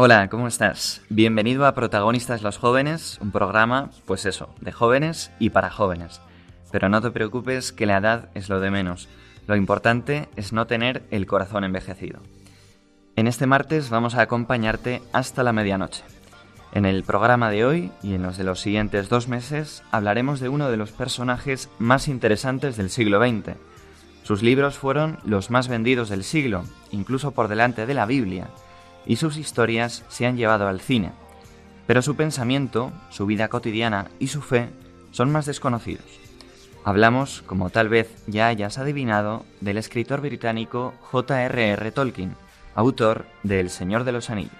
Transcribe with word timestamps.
Hola, 0.00 0.28
¿cómo 0.28 0.46
estás? 0.46 1.02
Bienvenido 1.08 1.66
a 1.66 1.74
Protagonistas 1.74 2.42
los 2.42 2.56
Jóvenes, 2.56 3.18
un 3.20 3.32
programa, 3.32 3.90
pues 4.06 4.26
eso, 4.26 4.54
de 4.60 4.70
jóvenes 4.70 5.32
y 5.40 5.50
para 5.50 5.70
jóvenes. 5.70 6.20
Pero 6.70 6.88
no 6.88 7.02
te 7.02 7.10
preocupes 7.10 7.72
que 7.72 7.84
la 7.84 7.96
edad 7.96 8.28
es 8.34 8.48
lo 8.48 8.60
de 8.60 8.70
menos. 8.70 9.08
Lo 9.48 9.56
importante 9.56 10.28
es 10.36 10.52
no 10.52 10.68
tener 10.68 11.02
el 11.10 11.26
corazón 11.26 11.64
envejecido. 11.64 12.20
En 13.16 13.26
este 13.26 13.48
martes 13.48 13.90
vamos 13.90 14.14
a 14.14 14.20
acompañarte 14.22 15.02
hasta 15.12 15.42
la 15.42 15.52
medianoche. 15.52 16.04
En 16.70 16.86
el 16.86 17.02
programa 17.02 17.50
de 17.50 17.64
hoy 17.64 17.90
y 18.00 18.14
en 18.14 18.22
los 18.22 18.38
de 18.38 18.44
los 18.44 18.60
siguientes 18.60 19.08
dos 19.08 19.26
meses 19.26 19.82
hablaremos 19.90 20.38
de 20.38 20.48
uno 20.48 20.70
de 20.70 20.76
los 20.76 20.92
personajes 20.92 21.70
más 21.80 22.06
interesantes 22.06 22.76
del 22.76 22.90
siglo 22.90 23.18
XX. 23.18 23.56
Sus 24.22 24.44
libros 24.44 24.78
fueron 24.78 25.18
los 25.24 25.50
más 25.50 25.66
vendidos 25.66 26.08
del 26.08 26.22
siglo, 26.22 26.62
incluso 26.92 27.32
por 27.32 27.48
delante 27.48 27.84
de 27.84 27.94
la 27.94 28.06
Biblia, 28.06 28.46
y 29.08 29.16
sus 29.16 29.36
historias 29.38 30.04
se 30.08 30.26
han 30.26 30.36
llevado 30.36 30.68
al 30.68 30.80
cine. 30.80 31.10
Pero 31.88 32.02
su 32.02 32.14
pensamiento, 32.14 32.92
su 33.10 33.26
vida 33.26 33.48
cotidiana 33.48 34.08
y 34.20 34.28
su 34.28 34.42
fe 34.42 34.68
son 35.10 35.32
más 35.32 35.46
desconocidos. 35.46 36.04
Hablamos, 36.84 37.42
como 37.46 37.70
tal 37.70 37.88
vez 37.88 38.14
ya 38.26 38.46
hayas 38.46 38.78
adivinado, 38.78 39.44
del 39.60 39.78
escritor 39.78 40.20
británico 40.20 40.94
J.R.R. 41.00 41.90
Tolkien, 41.90 42.36
autor 42.74 43.26
de 43.42 43.60
El 43.60 43.70
Señor 43.70 44.04
de 44.04 44.12
los 44.12 44.30
Anillos. 44.30 44.52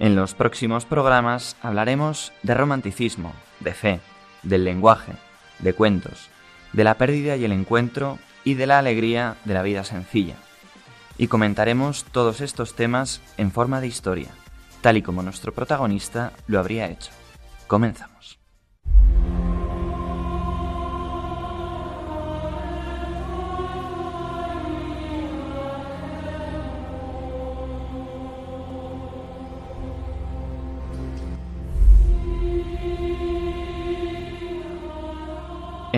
En 0.00 0.16
los 0.16 0.34
próximos 0.34 0.84
programas 0.84 1.56
hablaremos 1.62 2.32
de 2.42 2.54
romanticismo, 2.54 3.32
de 3.60 3.74
fe, 3.74 4.00
del 4.42 4.64
lenguaje, 4.64 5.12
de 5.60 5.72
cuentos, 5.72 6.28
de 6.72 6.84
la 6.84 6.94
pérdida 6.94 7.36
y 7.36 7.44
el 7.44 7.52
encuentro 7.52 8.18
y 8.42 8.54
de 8.54 8.66
la 8.66 8.78
alegría 8.78 9.36
de 9.44 9.54
la 9.54 9.62
vida 9.62 9.84
sencilla. 9.84 10.36
Y 11.20 11.28
comentaremos 11.28 12.04
todos 12.12 12.40
estos 12.40 12.74
temas 12.74 13.20
en 13.36 13.52
forma 13.52 13.82
de 13.82 13.86
historia, 13.86 14.30
tal 14.80 14.96
y 14.96 15.02
como 15.02 15.22
nuestro 15.22 15.52
protagonista 15.52 16.32
lo 16.46 16.58
habría 16.58 16.88
hecho. 16.88 17.10
Comenzamos. 17.66 18.39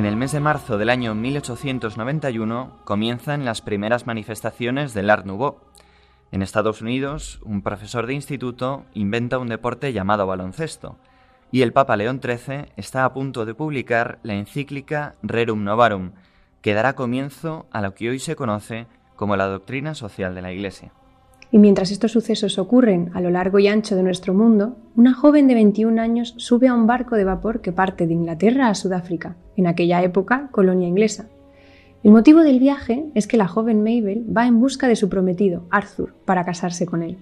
En 0.03 0.07
el 0.07 0.17
mes 0.17 0.33
de 0.33 0.41
marzo 0.41 0.79
del 0.79 0.91
año 0.91 1.15
1891 1.15 2.81
comienzan 2.83 3.45
las 3.45 3.63
primeras 3.63 4.05
manifestaciones 4.05 4.95
del 4.95 5.09
Art 5.11 5.25
Nouveau. 5.25 5.61
En 6.33 6.43
Estados 6.43 6.83
Unidos, 6.83 7.39
un 7.45 7.63
profesor 7.63 8.09
de 8.09 8.15
instituto 8.15 8.85
inventa 8.95 9.39
un 9.39 9.47
deporte 9.47 9.93
llamado 9.93 10.27
baloncesto, 10.27 10.97
y 11.53 11.63
el 11.63 11.73
Papa 11.73 11.97
León 11.97 12.21
XIII 12.21 12.73
está 12.77 13.05
a 13.05 13.13
punto 13.13 13.45
de 13.45 13.55
publicar 13.55 14.19
la 14.25 14.35
encíclica 14.35 15.15
Rerum 15.23 15.63
Novarum, 15.63 16.11
que 16.63 16.75
dará 16.75 16.97
comienzo 16.97 17.69
a 17.71 17.81
lo 17.81 17.95
que 17.95 18.11
hoy 18.11 18.19
se 18.19 18.35
conoce 18.35 18.89
como 19.15 19.37
la 19.37 19.47
doctrina 19.47 19.95
social 19.95 20.35
de 20.35 20.43
la 20.43 20.51
Iglesia. 20.51 20.91
Y 21.53 21.59
mientras 21.59 21.91
estos 21.91 22.13
sucesos 22.13 22.59
ocurren 22.59 23.11
a 23.13 23.21
lo 23.21 23.29
largo 23.29 23.59
y 23.59 23.69
ancho 23.69 23.95
de 23.95 24.03
nuestro 24.03 24.33
mundo, 24.33 24.75
una 24.97 25.13
joven 25.13 25.47
de 25.47 25.55
21 25.55 26.01
años 26.01 26.33
sube 26.39 26.67
a 26.67 26.75
un 26.75 26.87
barco 26.87 27.15
de 27.15 27.25
vapor 27.25 27.61
que 27.61 27.73
parte 27.73 28.07
de 28.07 28.15
Inglaterra 28.15 28.69
a 28.69 28.75
Sudáfrica, 28.75 29.37
en 29.59 29.67
aquella 29.67 30.03
época 30.03 30.49
colonia 30.51 30.89
inglesa. 30.89 31.27
El 32.03 32.11
motivo 32.11 32.41
del 32.41 32.59
viaje 32.59 33.05
es 33.15 33.27
que 33.27 33.37
la 33.37 33.49
joven 33.49 33.81
Mabel 33.81 34.25
va 34.35 34.47
en 34.47 34.61
busca 34.61 34.89
de 34.89 34.97
su 34.97 35.11
prometido, 35.11 35.65
Arthur, 35.71 36.15
para 36.25 36.45
casarse 36.45 36.87
con 36.87 37.03
él. 37.03 37.19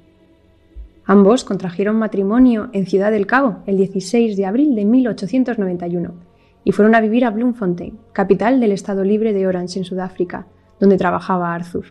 Ambos 1.05 1.43
contrajeron 1.43 1.97
matrimonio 1.97 2.71
en 2.73 2.87
Ciudad 2.87 3.11
del 3.11 3.27
Cabo 3.27 3.59
el 3.67 3.77
16 3.79 4.37
de 4.37 4.47
abril 4.47 4.77
de 4.77 4.85
1891 4.85 6.15
y 6.63 6.71
fueron 6.71 6.95
a 6.95 7.01
vivir 7.01 7.25
a 7.25 7.31
Bloemfontein, 7.31 7.99
capital 8.13 8.61
del 8.61 8.71
Estado 8.71 9.03
Libre 9.03 9.33
de 9.33 9.49
Orange 9.49 9.81
en 9.81 9.85
Sudáfrica, 9.85 10.47
donde 10.79 10.99
trabajaba 10.99 11.53
Arthur. 11.53 11.87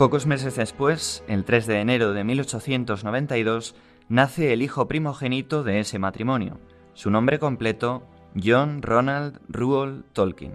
Pocos 0.00 0.24
meses 0.24 0.56
después, 0.56 1.22
el 1.28 1.44
3 1.44 1.66
de 1.66 1.80
enero 1.80 2.14
de 2.14 2.24
1892, 2.24 3.74
nace 4.08 4.54
el 4.54 4.62
hijo 4.62 4.88
primogénito 4.88 5.62
de 5.62 5.78
ese 5.78 5.98
matrimonio. 5.98 6.58
Su 6.94 7.10
nombre 7.10 7.38
completo, 7.38 8.02
John 8.34 8.80
Ronald 8.80 9.38
Reuel 9.50 10.04
Tolkien. 10.14 10.54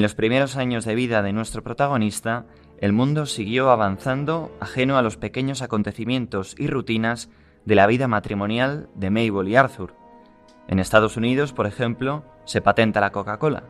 En 0.00 0.02
los 0.02 0.14
primeros 0.14 0.56
años 0.56 0.86
de 0.86 0.94
vida 0.94 1.20
de 1.20 1.34
nuestro 1.34 1.62
protagonista, 1.62 2.46
el 2.78 2.94
mundo 2.94 3.26
siguió 3.26 3.70
avanzando 3.70 4.50
ajeno 4.58 4.96
a 4.96 5.02
los 5.02 5.18
pequeños 5.18 5.60
acontecimientos 5.60 6.54
y 6.56 6.68
rutinas 6.68 7.28
de 7.66 7.74
la 7.74 7.86
vida 7.86 8.08
matrimonial 8.08 8.88
de 8.94 9.10
Mabel 9.10 9.48
y 9.48 9.56
Arthur. 9.56 9.92
En 10.68 10.78
Estados 10.78 11.18
Unidos, 11.18 11.52
por 11.52 11.66
ejemplo, 11.66 12.24
se 12.46 12.62
patenta 12.62 13.02
la 13.02 13.12
Coca-Cola, 13.12 13.64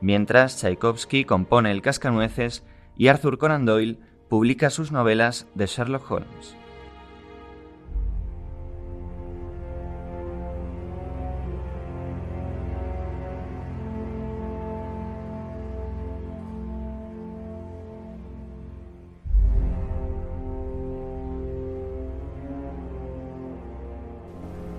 mientras 0.00 0.56
Tchaikovsky 0.56 1.26
compone 1.26 1.72
el 1.72 1.82
Cascanueces 1.82 2.64
y 2.96 3.08
Arthur 3.08 3.36
Conan 3.36 3.66
Doyle 3.66 3.98
publica 4.30 4.70
sus 4.70 4.92
novelas 4.92 5.46
de 5.54 5.66
Sherlock 5.66 6.10
Holmes. 6.10 6.56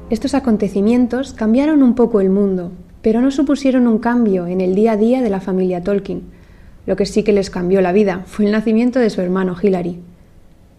Estos 0.10 0.36
acontecimientos 0.36 1.34
cambiaron 1.34 1.84
un 1.84 1.94
poco 1.94 2.22
el 2.22 2.30
mundo, 2.30 2.72
pero 3.02 3.20
no 3.20 3.30
supusieron 3.30 3.88
un 3.88 4.00
cambio 4.00 4.48
en 4.48 4.62
el 4.62 4.74
día 4.74 4.94
a 4.94 4.98
día 4.98 5.22
de 5.22 5.30
la 5.30 5.42
familia 5.42 5.84
Tolkien. 5.84 6.22
Lo 6.86 6.96
que 6.96 7.06
sí 7.06 7.24
que 7.24 7.34
les 7.34 7.50
cambió 7.50 7.82
la 7.82 7.92
vida 7.92 8.24
fue 8.26 8.46
el 8.46 8.54
nacimiento 8.54 9.00
de 9.00 9.10
su 9.10 9.20
hermano 9.20 9.58
Hilary. 9.62 10.00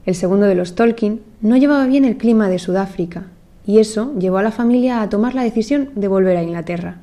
El 0.06 0.14
segundo 0.14 0.46
de 0.46 0.54
los 0.54 0.74
Tolkien 0.74 1.20
no 1.42 1.58
llevaba 1.58 1.86
bien 1.86 2.06
el 2.06 2.16
clima 2.16 2.48
de 2.48 2.58
Sudáfrica, 2.58 3.26
y 3.66 3.80
eso 3.80 4.14
llevó 4.18 4.38
a 4.38 4.42
la 4.42 4.50
familia 4.50 5.02
a 5.02 5.10
tomar 5.10 5.34
la 5.34 5.42
decisión 5.44 5.90
de 5.94 6.08
volver 6.08 6.38
a 6.38 6.42
Inglaterra. 6.42 6.96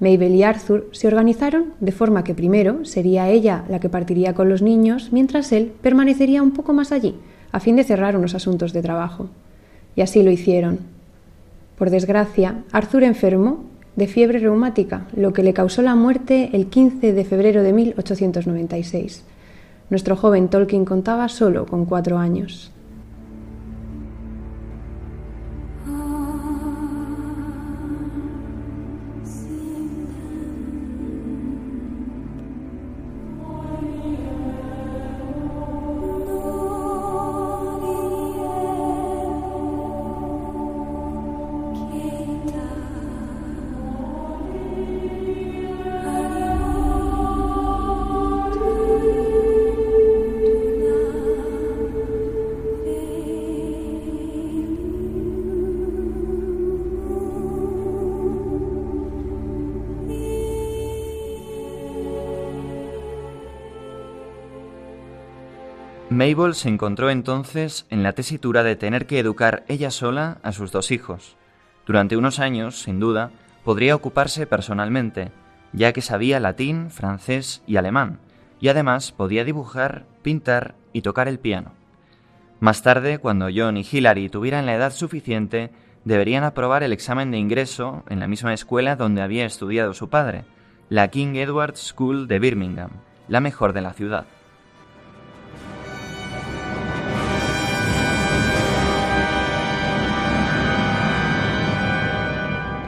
Mabel 0.00 0.34
y 0.34 0.44
Arthur 0.44 0.88
se 0.92 1.06
organizaron 1.06 1.74
de 1.80 1.92
forma 1.92 2.24
que 2.24 2.34
primero 2.34 2.86
sería 2.86 3.28
ella 3.28 3.66
la 3.68 3.78
que 3.78 3.90
partiría 3.90 4.32
con 4.32 4.48
los 4.48 4.62
niños, 4.62 5.10
mientras 5.12 5.52
él 5.52 5.70
permanecería 5.82 6.42
un 6.42 6.52
poco 6.52 6.72
más 6.72 6.92
allí, 6.92 7.14
a 7.52 7.60
fin 7.60 7.76
de 7.76 7.84
cerrar 7.84 8.16
unos 8.16 8.34
asuntos 8.34 8.72
de 8.72 8.80
trabajo. 8.80 9.28
Y 9.94 10.00
así 10.00 10.22
lo 10.22 10.30
hicieron. 10.30 10.91
Por 11.82 11.90
desgracia, 11.90 12.62
Arthur 12.70 13.02
enfermó 13.02 13.64
de 13.96 14.06
fiebre 14.06 14.38
reumática, 14.38 15.08
lo 15.16 15.32
que 15.32 15.42
le 15.42 15.52
causó 15.52 15.82
la 15.82 15.96
muerte 15.96 16.50
el 16.52 16.68
15 16.68 17.12
de 17.12 17.24
febrero 17.24 17.64
de 17.64 17.72
1896. 17.72 19.24
Nuestro 19.90 20.14
joven 20.14 20.46
Tolkien 20.46 20.84
contaba 20.84 21.28
solo 21.28 21.66
con 21.66 21.84
cuatro 21.84 22.18
años. 22.18 22.70
Mabel 66.22 66.54
se 66.54 66.68
encontró 66.68 67.10
entonces 67.10 67.84
en 67.90 68.04
la 68.04 68.12
tesitura 68.12 68.62
de 68.62 68.76
tener 68.76 69.06
que 69.06 69.18
educar 69.18 69.64
ella 69.66 69.90
sola 69.90 70.38
a 70.44 70.52
sus 70.52 70.70
dos 70.70 70.92
hijos. 70.92 71.36
Durante 71.84 72.16
unos 72.16 72.38
años, 72.38 72.80
sin 72.80 73.00
duda, 73.00 73.32
podría 73.64 73.96
ocuparse 73.96 74.46
personalmente, 74.46 75.32
ya 75.72 75.92
que 75.92 76.00
sabía 76.00 76.38
latín, 76.38 76.92
francés 76.92 77.64
y 77.66 77.74
alemán, 77.74 78.20
y 78.60 78.68
además 78.68 79.10
podía 79.10 79.44
dibujar, 79.44 80.04
pintar 80.22 80.76
y 80.92 81.02
tocar 81.02 81.26
el 81.26 81.40
piano. 81.40 81.72
Más 82.60 82.82
tarde, 82.82 83.18
cuando 83.18 83.48
John 83.52 83.76
y 83.76 83.84
Hilary 83.90 84.28
tuvieran 84.28 84.64
la 84.64 84.76
edad 84.76 84.92
suficiente, 84.92 85.72
deberían 86.04 86.44
aprobar 86.44 86.84
el 86.84 86.92
examen 86.92 87.32
de 87.32 87.38
ingreso 87.38 88.04
en 88.08 88.20
la 88.20 88.28
misma 88.28 88.54
escuela 88.54 88.94
donde 88.94 89.22
había 89.22 89.44
estudiado 89.44 89.92
su 89.92 90.08
padre, 90.08 90.44
la 90.88 91.08
King 91.08 91.34
Edward 91.34 91.74
School 91.74 92.28
de 92.28 92.38
Birmingham, 92.38 92.90
la 93.26 93.40
mejor 93.40 93.72
de 93.72 93.80
la 93.80 93.92
ciudad. 93.92 94.26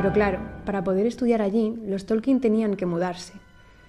Pero 0.04 0.12
claro, 0.12 0.38
para 0.66 0.84
poder 0.84 1.06
estudiar 1.06 1.40
allí, 1.40 1.78
los 1.86 2.04
Tolkien 2.04 2.38
tenían 2.38 2.76
que 2.76 2.84
mudarse. 2.84 3.32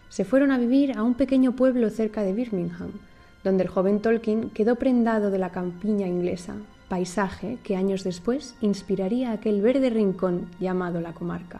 Se 0.07 0.23
fueron 0.23 0.53
a 0.53 0.57
vivir 0.57 0.97
a 0.97 1.03
un 1.03 1.15
pequeño 1.15 1.57
pueblo 1.57 1.89
cerca 1.89 2.21
de 2.21 2.31
Birmingham, 2.31 2.91
donde 3.43 3.63
el 3.63 3.69
joven 3.69 3.99
Tolkien 3.99 4.49
quedó 4.51 4.77
prendado 4.77 5.29
de 5.29 5.39
la 5.39 5.49
campiña 5.49 6.07
inglesa, 6.07 6.55
paisaje 6.87 7.57
que 7.65 7.75
años 7.75 8.05
después 8.05 8.55
inspiraría 8.61 9.33
aquel 9.33 9.61
verde 9.61 9.89
rincón 9.89 10.47
llamado 10.57 11.01
la 11.01 11.11
comarca. 11.11 11.59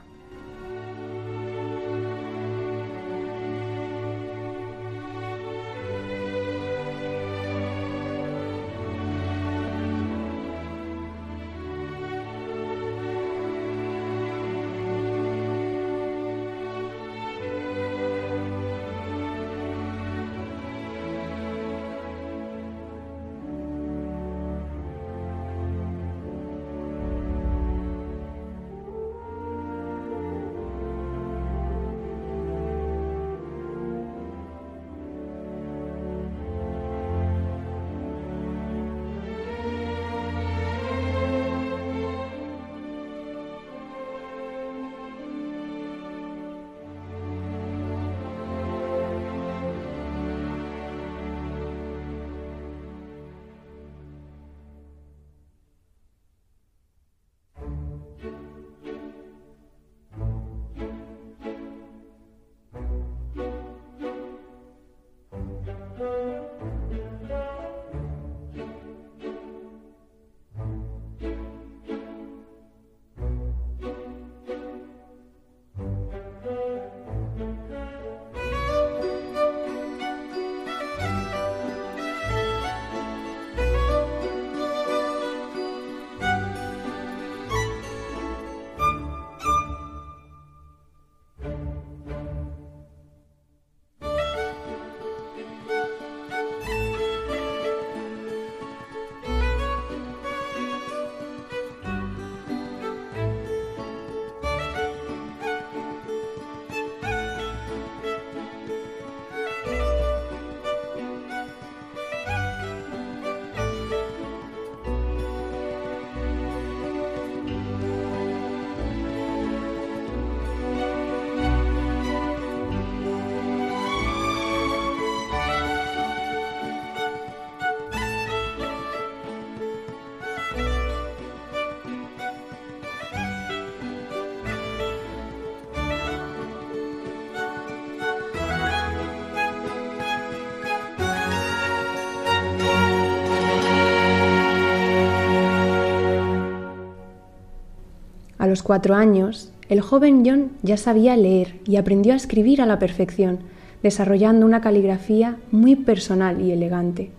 Los 148.56 148.64
cuatro 148.64 148.96
años, 148.96 149.52
el 149.68 149.82
joven 149.82 150.24
John 150.26 150.52
ya 150.64 150.78
sabía 150.78 151.18
leer 151.18 151.60
y 151.66 151.76
aprendió 151.76 152.14
a 152.14 152.16
escribir 152.16 152.62
a 152.62 152.66
la 152.66 152.80
perfección, 152.80 153.40
desarrollando 153.84 154.46
una 154.46 154.62
caligrafía 154.62 155.36
muy 155.52 155.76
personal 155.76 156.40
y 156.40 156.54
elegante. 156.54 157.10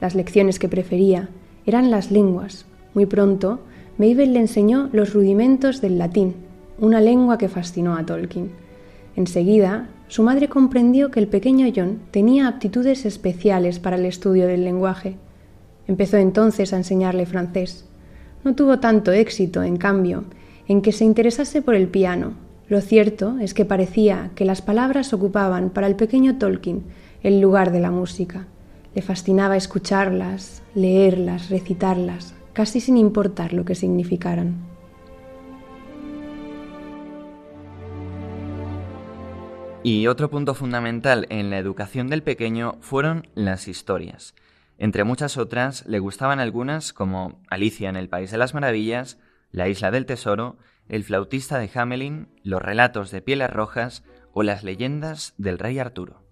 Las 0.00 0.14
lecciones 0.14 0.60
que 0.60 0.68
prefería 0.68 1.28
eran 1.66 1.90
las 1.90 2.12
lenguas. 2.12 2.66
Muy 2.94 3.04
pronto, 3.04 3.58
Mabel 3.98 4.32
le 4.32 4.38
enseñó 4.38 4.88
los 4.92 5.12
rudimentos 5.12 5.80
del 5.80 5.98
latín, 5.98 6.36
una 6.78 7.00
lengua 7.00 7.36
que 7.36 7.48
fascinó 7.48 7.96
a 7.96 8.06
Tolkien. 8.06 8.52
Enseguida, 9.16 9.88
su 10.06 10.22
madre 10.22 10.48
comprendió 10.48 11.10
que 11.10 11.18
el 11.18 11.26
pequeño 11.26 11.66
John 11.74 11.98
tenía 12.12 12.46
aptitudes 12.46 13.06
especiales 13.06 13.80
para 13.80 13.96
el 13.96 14.04
estudio 14.04 14.46
del 14.46 14.62
lenguaje. 14.62 15.16
Empezó 15.88 16.16
entonces 16.18 16.72
a 16.72 16.76
enseñarle 16.76 17.26
francés. 17.26 17.86
No 18.44 18.54
tuvo 18.54 18.78
tanto 18.78 19.10
éxito, 19.10 19.64
en 19.64 19.78
cambio, 19.78 20.22
en 20.68 20.82
que 20.82 20.92
se 20.92 21.04
interesase 21.04 21.62
por 21.62 21.74
el 21.74 21.88
piano. 21.88 22.34
Lo 22.68 22.80
cierto 22.80 23.38
es 23.38 23.54
que 23.54 23.64
parecía 23.64 24.30
que 24.34 24.44
las 24.44 24.62
palabras 24.62 25.12
ocupaban 25.12 25.70
para 25.70 25.86
el 25.86 25.96
pequeño 25.96 26.38
Tolkien 26.38 26.84
el 27.22 27.40
lugar 27.40 27.72
de 27.72 27.80
la 27.80 27.90
música. 27.90 28.46
Le 28.94 29.02
fascinaba 29.02 29.56
escucharlas, 29.56 30.62
leerlas, 30.74 31.50
recitarlas, 31.50 32.34
casi 32.52 32.80
sin 32.80 32.96
importar 32.96 33.52
lo 33.52 33.64
que 33.64 33.74
significaran. 33.74 34.56
Y 39.82 40.08
otro 40.08 40.30
punto 40.30 40.54
fundamental 40.54 41.26
en 41.30 41.48
la 41.48 41.58
educación 41.58 42.08
del 42.08 42.24
pequeño 42.24 42.76
fueron 42.80 43.28
las 43.36 43.68
historias. 43.68 44.34
Entre 44.78 45.04
muchas 45.04 45.36
otras, 45.36 45.86
le 45.86 46.00
gustaban 46.00 46.40
algunas 46.40 46.92
como 46.92 47.38
Alicia 47.48 47.88
en 47.88 47.94
el 47.94 48.08
País 48.08 48.32
de 48.32 48.38
las 48.38 48.52
Maravillas, 48.52 49.18
La 49.50 49.68
Isla 49.68 49.90
del 49.90 50.06
Tesoro, 50.06 50.56
El 50.88 51.04
flautista 51.04 51.58
de 51.58 51.70
Hamelin, 51.74 52.28
Los 52.42 52.62
relatos 52.62 53.10
de 53.10 53.22
Pieles 53.22 53.50
Rojas 53.50 54.04
o 54.32 54.42
las 54.42 54.64
leyendas 54.64 55.34
del 55.38 55.58
Rey 55.58 55.78
Arturo. 55.78 56.26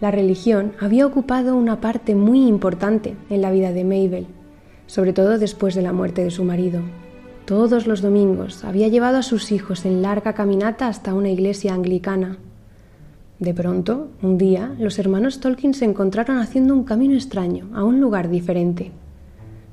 La 0.00 0.12
religión 0.12 0.74
había 0.78 1.06
ocupado 1.06 1.56
una 1.56 1.80
parte 1.80 2.14
muy 2.14 2.46
importante 2.46 3.16
en 3.30 3.42
la 3.42 3.50
vida 3.50 3.72
de 3.72 3.82
Mabel, 3.82 4.26
sobre 4.86 5.12
todo 5.12 5.38
después 5.38 5.74
de 5.74 5.82
la 5.82 5.92
muerte 5.92 6.22
de 6.22 6.30
su 6.30 6.44
marido. 6.44 6.82
Todos 7.48 7.86
los 7.86 8.02
domingos 8.02 8.62
había 8.62 8.88
llevado 8.88 9.16
a 9.16 9.22
sus 9.22 9.52
hijos 9.52 9.86
en 9.86 10.02
larga 10.02 10.34
caminata 10.34 10.86
hasta 10.86 11.14
una 11.14 11.30
iglesia 11.30 11.72
anglicana. 11.72 12.36
De 13.38 13.54
pronto, 13.54 14.08
un 14.20 14.36
día, 14.36 14.74
los 14.78 14.98
hermanos 14.98 15.40
Tolkien 15.40 15.72
se 15.72 15.86
encontraron 15.86 16.36
haciendo 16.40 16.74
un 16.74 16.84
camino 16.84 17.14
extraño, 17.14 17.70
a 17.72 17.84
un 17.84 18.02
lugar 18.02 18.28
diferente. 18.28 18.92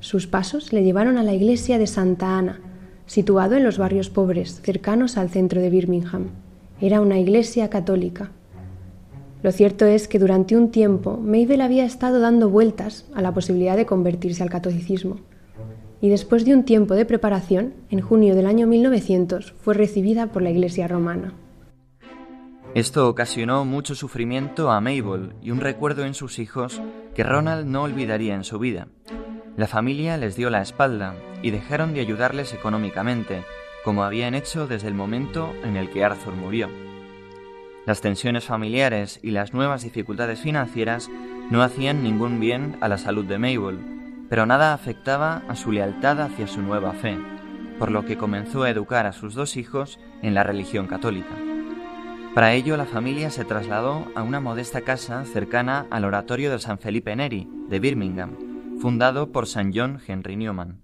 Sus 0.00 0.26
pasos 0.26 0.72
le 0.72 0.84
llevaron 0.84 1.18
a 1.18 1.22
la 1.22 1.34
iglesia 1.34 1.76
de 1.76 1.86
Santa 1.86 2.38
Ana, 2.38 2.60
situado 3.04 3.56
en 3.56 3.64
los 3.64 3.76
barrios 3.76 4.08
pobres, 4.08 4.62
cercanos 4.62 5.18
al 5.18 5.28
centro 5.28 5.60
de 5.60 5.68
Birmingham. 5.68 6.28
Era 6.80 7.02
una 7.02 7.18
iglesia 7.18 7.68
católica. 7.68 8.30
Lo 9.42 9.52
cierto 9.52 9.84
es 9.84 10.08
que 10.08 10.18
durante 10.18 10.56
un 10.56 10.70
tiempo 10.70 11.18
Mabel 11.18 11.60
había 11.60 11.84
estado 11.84 12.20
dando 12.20 12.48
vueltas 12.48 13.04
a 13.14 13.20
la 13.20 13.34
posibilidad 13.34 13.76
de 13.76 13.84
convertirse 13.84 14.42
al 14.42 14.48
catolicismo. 14.48 15.18
Y 16.00 16.10
después 16.10 16.44
de 16.44 16.54
un 16.54 16.64
tiempo 16.64 16.94
de 16.94 17.06
preparación, 17.06 17.74
en 17.90 18.00
junio 18.00 18.34
del 18.34 18.46
año 18.46 18.66
1900 18.66 19.52
fue 19.52 19.74
recibida 19.74 20.26
por 20.28 20.42
la 20.42 20.50
Iglesia 20.50 20.88
romana. 20.88 21.34
Esto 22.74 23.08
ocasionó 23.08 23.64
mucho 23.64 23.94
sufrimiento 23.94 24.70
a 24.70 24.82
Mabel 24.82 25.32
y 25.40 25.50
un 25.50 25.60
recuerdo 25.60 26.04
en 26.04 26.12
sus 26.12 26.38
hijos 26.38 26.82
que 27.14 27.24
Ronald 27.24 27.66
no 27.66 27.84
olvidaría 27.84 28.34
en 28.34 28.44
su 28.44 28.58
vida. 28.58 28.88
La 29.56 29.66
familia 29.66 30.18
les 30.18 30.36
dio 30.36 30.50
la 30.50 30.60
espalda 30.60 31.14
y 31.42 31.50
dejaron 31.50 31.94
de 31.94 32.00
ayudarles 32.00 32.52
económicamente, 32.52 33.44
como 33.82 34.04
habían 34.04 34.34
hecho 34.34 34.66
desde 34.66 34.88
el 34.88 34.94
momento 34.94 35.54
en 35.64 35.76
el 35.76 35.88
que 35.88 36.04
Arthur 36.04 36.34
murió. 36.34 36.68
Las 37.86 38.02
tensiones 38.02 38.44
familiares 38.44 39.20
y 39.22 39.30
las 39.30 39.54
nuevas 39.54 39.82
dificultades 39.82 40.40
financieras 40.40 41.08
no 41.50 41.62
hacían 41.62 42.02
ningún 42.02 42.40
bien 42.40 42.76
a 42.82 42.88
la 42.88 42.98
salud 42.98 43.24
de 43.24 43.38
Mabel, 43.38 43.95
pero 44.28 44.46
nada 44.46 44.72
afectaba 44.72 45.42
a 45.48 45.56
su 45.56 45.72
lealtad 45.72 46.20
hacia 46.20 46.46
su 46.46 46.62
nueva 46.62 46.92
fe, 46.92 47.18
por 47.78 47.90
lo 47.90 48.04
que 48.04 48.16
comenzó 48.16 48.62
a 48.62 48.70
educar 48.70 49.06
a 49.06 49.12
sus 49.12 49.34
dos 49.34 49.56
hijos 49.56 49.98
en 50.22 50.34
la 50.34 50.42
religión 50.42 50.86
católica. 50.86 51.34
Para 52.34 52.52
ello, 52.52 52.76
la 52.76 52.84
familia 52.84 53.30
se 53.30 53.44
trasladó 53.44 54.06
a 54.14 54.22
una 54.22 54.40
modesta 54.40 54.82
casa 54.82 55.24
cercana 55.24 55.86
al 55.90 56.04
oratorio 56.04 56.50
de 56.50 56.58
San 56.58 56.78
Felipe 56.78 57.16
Neri, 57.16 57.48
de 57.68 57.80
Birmingham, 57.80 58.36
fundado 58.80 59.32
por 59.32 59.46
San 59.46 59.72
John 59.74 60.00
Henry 60.06 60.36
Newman. 60.36 60.82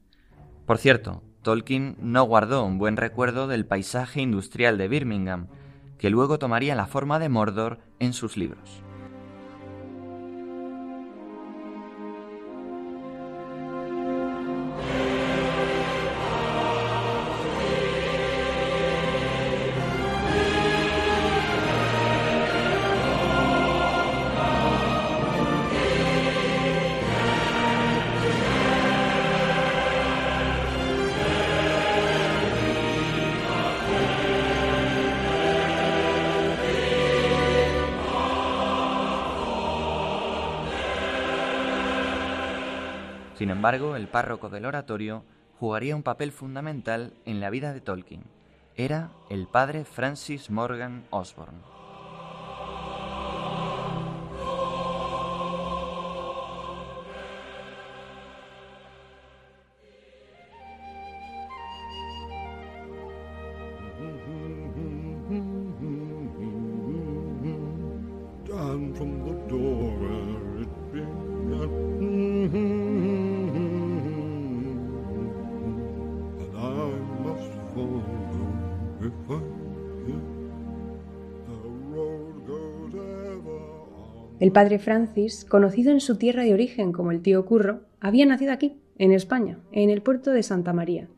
Por 0.64 0.78
cierto, 0.78 1.22
Tolkien 1.42 1.96
no 2.00 2.22
guardó 2.22 2.64
un 2.64 2.78
buen 2.78 2.96
recuerdo 2.96 3.48
del 3.48 3.66
paisaje 3.66 4.22
industrial 4.22 4.78
de 4.78 4.88
Birmingham, 4.88 5.48
que 5.98 6.08
luego 6.08 6.38
tomaría 6.38 6.74
la 6.74 6.86
forma 6.86 7.18
de 7.18 7.28
Mordor 7.28 7.80
en 7.98 8.12
sus 8.12 8.36
libros. 8.36 8.82
Sin 43.42 43.50
embargo, 43.50 43.96
el 43.96 44.06
párroco 44.06 44.50
del 44.50 44.66
oratorio 44.66 45.24
jugaría 45.58 45.96
un 45.96 46.04
papel 46.04 46.30
fundamental 46.30 47.12
en 47.24 47.40
la 47.40 47.50
vida 47.50 47.72
de 47.72 47.80
Tolkien. 47.80 48.22
Era 48.76 49.10
el 49.30 49.48
padre 49.48 49.84
Francis 49.84 50.48
Morgan 50.48 51.02
Osborne. 51.10 51.71
El 84.52 84.54
padre 84.54 84.78
Francis, 84.78 85.46
conocido 85.46 85.92
en 85.92 86.00
su 86.00 86.18
tierra 86.18 86.44
de 86.44 86.52
origen 86.52 86.92
como 86.92 87.10
el 87.10 87.22
tío 87.22 87.42
Curro, 87.46 87.86
había 88.00 88.26
nacido 88.26 88.52
aquí, 88.52 88.76
en 88.98 89.12
España, 89.12 89.58
en 89.72 89.88
el 89.88 90.02
puerto 90.02 90.30
de 90.30 90.42
Santa 90.42 90.74
María, 90.74 91.08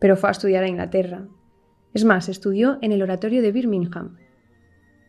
pero 0.00 0.16
fue 0.16 0.30
a 0.30 0.32
estudiar 0.32 0.64
a 0.64 0.68
Inglaterra. 0.68 1.28
Es 1.94 2.04
más, 2.04 2.28
estudió 2.28 2.78
en 2.82 2.90
el 2.90 3.02
oratorio 3.02 3.40
de 3.40 3.52
Birmingham. 3.52 4.16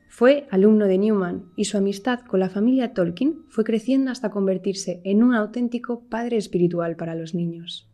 Fue 0.08 0.46
alumno 0.52 0.86
de 0.86 1.00
Newman 1.00 1.46
y 1.56 1.66
su 1.66 1.80
amistad 1.80 2.20
con 2.20 2.42
la 2.42 2.52
familia 2.52 2.94
Tolkien 2.94 3.40
fue 3.50 3.64
creciendo 3.64 4.12
hasta 4.12 4.30
convertirse 4.30 5.02
en 5.04 5.24
un 5.24 5.34
auténtico 5.34 6.02
padre 6.12 6.38
espiritual 6.38 6.96
para 6.96 7.16
los 7.16 7.34
niños. 7.34 7.90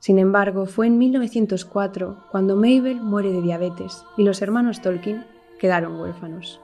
Sin 0.00 0.18
embargo, 0.18 0.66
fue 0.66 0.88
en 0.88 0.98
1904 0.98 2.24
cuando 2.32 2.56
Mabel 2.56 3.00
muere 3.00 3.30
de 3.30 3.40
diabetes 3.40 4.02
y 4.16 4.24
los 4.24 4.42
hermanos 4.42 4.82
Tolkien 4.82 5.26
quedaron 5.60 6.00
huérfanos. 6.00 6.60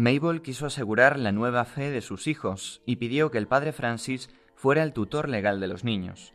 Mabel 0.00 0.40
quiso 0.40 0.64
asegurar 0.64 1.18
la 1.18 1.30
nueva 1.30 1.66
fe 1.66 1.90
de 1.90 2.00
sus 2.00 2.26
hijos 2.26 2.80
y 2.86 2.96
pidió 2.96 3.30
que 3.30 3.36
el 3.36 3.46
padre 3.46 3.72
Francis 3.72 4.30
fuera 4.54 4.82
el 4.82 4.94
tutor 4.94 5.28
legal 5.28 5.60
de 5.60 5.68
los 5.68 5.84
niños. 5.84 6.32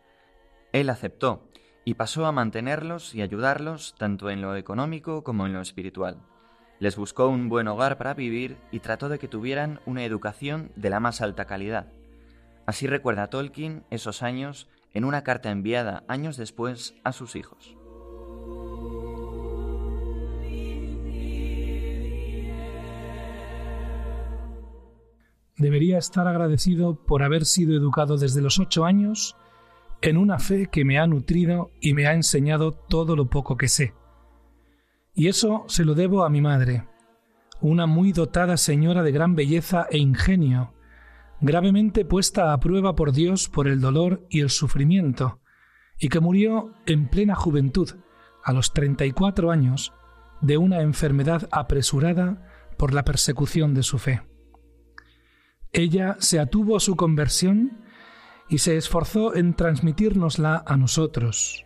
Él 0.72 0.88
aceptó, 0.88 1.50
y 1.84 1.96
pasó 1.96 2.28
a 2.28 2.32
mantenerlos 2.32 3.16
y 3.16 3.24
ayudarlos 3.24 3.96
tanto 3.98 4.30
en 4.30 4.44
lo 4.44 4.56
económico 4.56 5.24
como 5.24 5.48
en 5.48 5.54
lo 5.54 5.62
espiritual. 5.62 6.22
Les 6.80 6.96
buscó 6.96 7.28
un 7.28 7.50
buen 7.50 7.68
hogar 7.68 7.98
para 7.98 8.14
vivir 8.14 8.58
y 8.72 8.82
trató 8.82 9.10
de 9.10 9.18
que 9.18 9.28
tuvieran 9.28 9.80
una 9.88 10.04
educación 10.04 10.72
de 10.76 10.92
la 10.92 11.00
más 11.00 11.22
alta 11.22 11.46
calidad. 11.46 11.92
Así 12.68 12.86
recuerda 12.86 13.32
Tolkien 13.32 13.84
esos 13.90 14.22
años 14.22 14.70
en 14.94 15.06
una 15.06 15.24
carta 15.24 15.50
enviada 15.50 16.04
años 16.08 16.38
después 16.38 16.94
a 17.04 17.14
sus 17.14 17.36
hijos. 17.36 17.76
Debería 25.66 25.98
estar 25.98 26.28
agradecido 26.28 26.94
por 26.94 27.24
haber 27.24 27.44
sido 27.44 27.76
educado 27.76 28.18
desde 28.18 28.40
los 28.40 28.60
ocho 28.60 28.86
años 28.86 29.36
en 30.04 30.16
una 30.16 30.38
fe 30.38 30.68
que 30.68 30.86
me 30.86 31.00
ha 31.00 31.08
nutrido 31.08 31.72
y 31.82 31.96
me 31.96 32.06
ha 32.06 32.14
enseñado 32.14 32.72
todo 32.72 33.16
lo 33.16 33.32
poco 33.32 33.58
que 33.58 33.68
sé. 33.68 33.96
Y 35.16 35.28
eso 35.28 35.66
se 35.68 35.84
lo 35.84 35.96
debo 35.96 36.24
a 36.24 36.30
mi 36.30 36.40
madre, 36.40 36.88
una 37.62 37.88
muy 37.88 38.12
dotada 38.12 38.58
señora 38.58 39.02
de 39.02 39.12
gran 39.12 39.34
belleza 39.34 39.88
e 39.90 39.98
ingenio, 39.98 40.76
gravemente 41.42 42.06
puesta 42.06 42.54
a 42.54 42.60
prueba 42.60 42.94
por 42.94 43.12
Dios 43.12 43.50
por 43.50 43.68
el 43.68 43.82
dolor 43.82 44.24
y 44.30 44.42
el 44.42 44.52
sufrimiento, 44.52 45.40
y 45.98 46.10
que 46.10 46.20
murió 46.20 46.74
en 46.86 47.08
plena 47.08 47.34
juventud, 47.34 47.90
a 48.44 48.54
los 48.54 48.72
34 48.72 49.50
años, 49.50 49.96
de 50.42 50.60
una 50.60 50.82
enfermedad 50.82 51.50
apresurada 51.52 52.48
por 52.78 52.94
la 52.94 53.04
persecución 53.04 53.74
de 53.74 53.82
su 53.82 53.98
fe. 53.98 54.22
Ella 55.78 56.16
se 56.20 56.40
atuvo 56.40 56.78
a 56.78 56.80
su 56.80 56.96
conversión 56.96 57.82
y 58.48 58.60
se 58.60 58.78
esforzó 58.78 59.36
en 59.36 59.56
transmitírnosla 59.56 60.64
a 60.66 60.78
nosotros. 60.78 61.66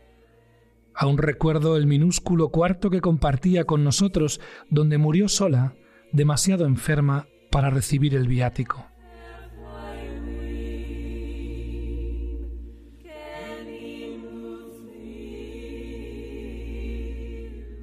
Aún 0.95 1.19
recuerdo 1.19 1.77
el 1.77 1.85
minúsculo 1.85 2.49
cuarto 2.49 2.89
que 2.89 3.01
compartía 3.01 3.65
con 3.65 3.83
nosotros, 3.83 4.41
donde 4.71 4.97
murió 4.97 5.29
sola, 5.29 5.75
demasiado 6.11 6.65
enferma 6.65 7.27
para 7.51 7.69
recibir 7.69 8.15
el 8.15 8.27
viático. 8.27 8.83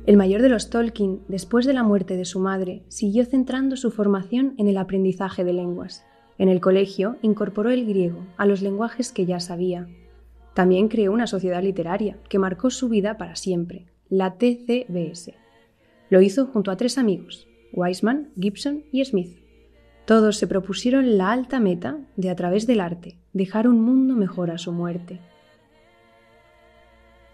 El 0.07 0.17
mayor 0.17 0.43
de 0.43 0.49
los 0.49 0.71
Tolkien, 0.71 1.21
después 1.29 1.67
de 1.67 1.73
la 1.73 1.85
muerte 1.85 2.17
de 2.17 2.25
su 2.25 2.41
madre, 2.41 2.83
siguió 2.89 3.25
centrando 3.25 3.77
su 3.77 3.93
formación 3.93 4.55
en 4.59 4.67
el 4.67 4.79
aprendizaje 4.79 5.45
de 5.45 5.53
lenguas. 5.53 6.05
En 6.39 6.49
el 6.49 6.61
colegio 6.61 7.17
incorporó 7.23 7.71
el 7.71 7.87
griego 7.87 8.27
a 8.37 8.47
los 8.47 8.61
lenguajes 8.63 9.13
que 9.13 9.25
ya 9.25 9.41
sabía. 9.41 9.89
También 10.55 10.89
creó 10.89 11.13
una 11.13 11.27
sociedad 11.27 11.63
literaria 11.63 12.19
que 12.29 12.39
marcó 12.39 12.71
su 12.71 12.89
vida 12.89 13.17
para 13.17 13.37
siempre, 13.37 13.87
la 14.09 14.35
TCBS. 14.35 15.33
Lo 16.11 16.21
hizo 16.21 16.47
junto 16.47 16.71
a 16.71 16.77
tres 16.77 16.99
amigos, 16.99 17.49
Wiseman, 17.73 18.31
Gibson 18.39 18.85
y 18.93 19.05
Smith. 19.05 19.39
Todos 20.05 20.37
se 20.37 20.47
propusieron 20.47 21.19
la 21.19 21.33
alta 21.33 21.59
meta 21.59 21.99
de, 22.17 22.31
a 22.31 22.37
través 22.37 22.67
del 22.67 22.81
arte, 22.81 23.19
dejar 23.33 23.67
un 23.67 23.81
mundo 23.81 24.15
mejor 24.15 24.51
a 24.51 24.59
su 24.59 24.73
muerte. 24.73 25.21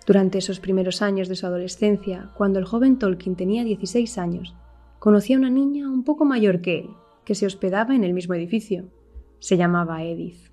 Durante 0.06 0.38
esos 0.38 0.58
primeros 0.58 1.02
años 1.02 1.28
de 1.28 1.36
su 1.36 1.46
adolescencia, 1.46 2.30
cuando 2.34 2.58
el 2.58 2.64
joven 2.64 2.98
Tolkien 2.98 3.36
tenía 3.36 3.62
16 3.62 4.18
años, 4.18 4.54
conoció 4.98 5.36
a 5.36 5.40
una 5.40 5.50
niña 5.50 5.88
un 5.88 6.02
poco 6.02 6.24
mayor 6.24 6.60
que 6.60 6.80
él, 6.80 6.90
que 7.24 7.34
se 7.34 7.46
hospedaba 7.46 7.94
en 7.94 8.04
el 8.04 8.14
mismo 8.14 8.34
edificio. 8.34 8.90
Se 9.38 9.56
llamaba 9.56 10.02
Edith. 10.04 10.51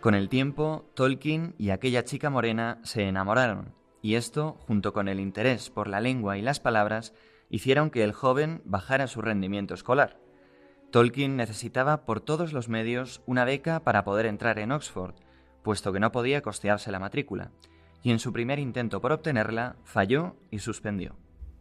Con 0.00 0.14
el 0.14 0.30
tiempo, 0.30 0.86
Tolkien 0.94 1.54
y 1.58 1.70
aquella 1.70 2.06
chica 2.06 2.30
morena 2.30 2.78
se 2.84 3.06
enamoraron, 3.06 3.74
y 4.00 4.14
esto, 4.14 4.56
junto 4.66 4.94
con 4.94 5.08
el 5.08 5.20
interés 5.20 5.68
por 5.68 5.88
la 5.88 6.00
lengua 6.00 6.38
y 6.38 6.42
las 6.42 6.58
palabras, 6.58 7.12
hicieron 7.50 7.90
que 7.90 8.02
el 8.02 8.12
joven 8.12 8.62
bajara 8.64 9.08
su 9.08 9.20
rendimiento 9.20 9.74
escolar. 9.74 10.18
Tolkien 10.90 11.36
necesitaba 11.36 12.06
por 12.06 12.22
todos 12.22 12.54
los 12.54 12.70
medios 12.70 13.20
una 13.26 13.44
beca 13.44 13.80
para 13.80 14.02
poder 14.02 14.24
entrar 14.24 14.58
en 14.58 14.72
Oxford, 14.72 15.16
puesto 15.62 15.92
que 15.92 16.00
no 16.00 16.12
podía 16.12 16.40
costearse 16.40 16.90
la 16.90 16.98
matrícula, 16.98 17.50
y 18.02 18.10
en 18.10 18.20
su 18.20 18.32
primer 18.32 18.58
intento 18.58 19.02
por 19.02 19.12
obtenerla 19.12 19.76
falló 19.84 20.34
y 20.50 20.60
suspendió. 20.60 21.16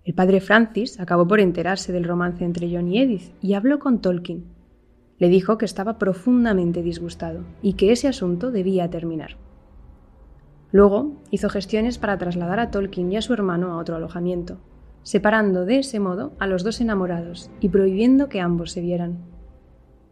El 0.06 0.14
padre 0.14 0.40
Francis 0.40 0.98
acabó 1.02 1.28
por 1.28 1.42
enterarse 1.42 1.92
del 1.92 2.06
romance 2.06 2.46
entre 2.46 2.74
John 2.74 2.88
y 2.88 3.02
Edith 3.02 3.34
y 3.42 3.56
habló 3.56 3.80
con 3.80 4.00
Tolkien, 4.00 4.46
le 5.20 5.28
dijo 5.30 5.58
que 5.58 5.66
estaba 5.66 6.00
profundamente 6.00 6.82
disgustado 6.82 7.42
y 7.62 7.74
que 7.74 7.92
ese 7.92 8.08
asunto 8.08 8.52
debía 8.52 8.90
terminar. 8.90 9.36
Luego 10.72 11.14
hizo 11.32 11.50
gestiones 11.50 11.98
para 11.98 12.18
trasladar 12.18 12.60
a 12.60 12.72
Tolkien 12.72 13.12
y 13.12 13.18
a 13.18 13.22
su 13.22 13.34
hermano 13.34 13.74
a 13.74 13.78
otro 13.78 13.96
alojamiento, 13.96 14.58
separando 15.04 15.66
de 15.66 15.80
ese 15.80 16.00
modo 16.00 16.34
a 16.40 16.48
los 16.48 16.64
dos 16.64 16.80
enamorados 16.80 17.50
y 17.60 17.70
prohibiendo 17.70 18.30
que 18.30 18.40
ambos 18.40 18.72
se 18.72 18.82
vieran. 18.82 19.18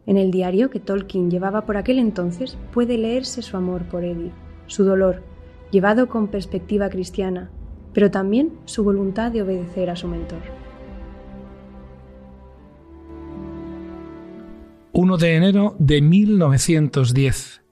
En 0.04 0.16
el 0.16 0.30
diario 0.30 0.70
que 0.70 0.80
Tolkien 0.80 1.30
llevaba 1.30 1.64
por 1.64 1.76
aquel 1.76 1.98
entonces 1.98 2.58
puede 2.72 2.98
leerse 2.98 3.42
su 3.42 3.56
amor 3.56 3.84
por 3.84 4.04
Edith, 4.04 4.32
su 4.66 4.84
dolor, 4.84 5.22
llevado 5.70 6.08
con 6.08 6.28
perspectiva 6.28 6.88
cristiana, 6.88 7.50
pero 7.92 8.10
también 8.10 8.52
su 8.64 8.84
voluntad 8.84 9.30
de 9.32 9.42
obedecer 9.42 9.90
a 9.90 9.96
su 9.96 10.08
mentor. 10.08 10.40
1 15.00 15.16
de 15.16 15.36
enero 15.36 15.76
de 15.78 16.02
1910. 16.02 17.62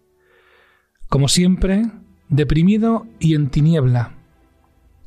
Como 1.08 1.26
siempre, 1.26 1.82
deprimido 2.28 3.08
y 3.18 3.34
en 3.34 3.50
tiniebla. 3.50 4.14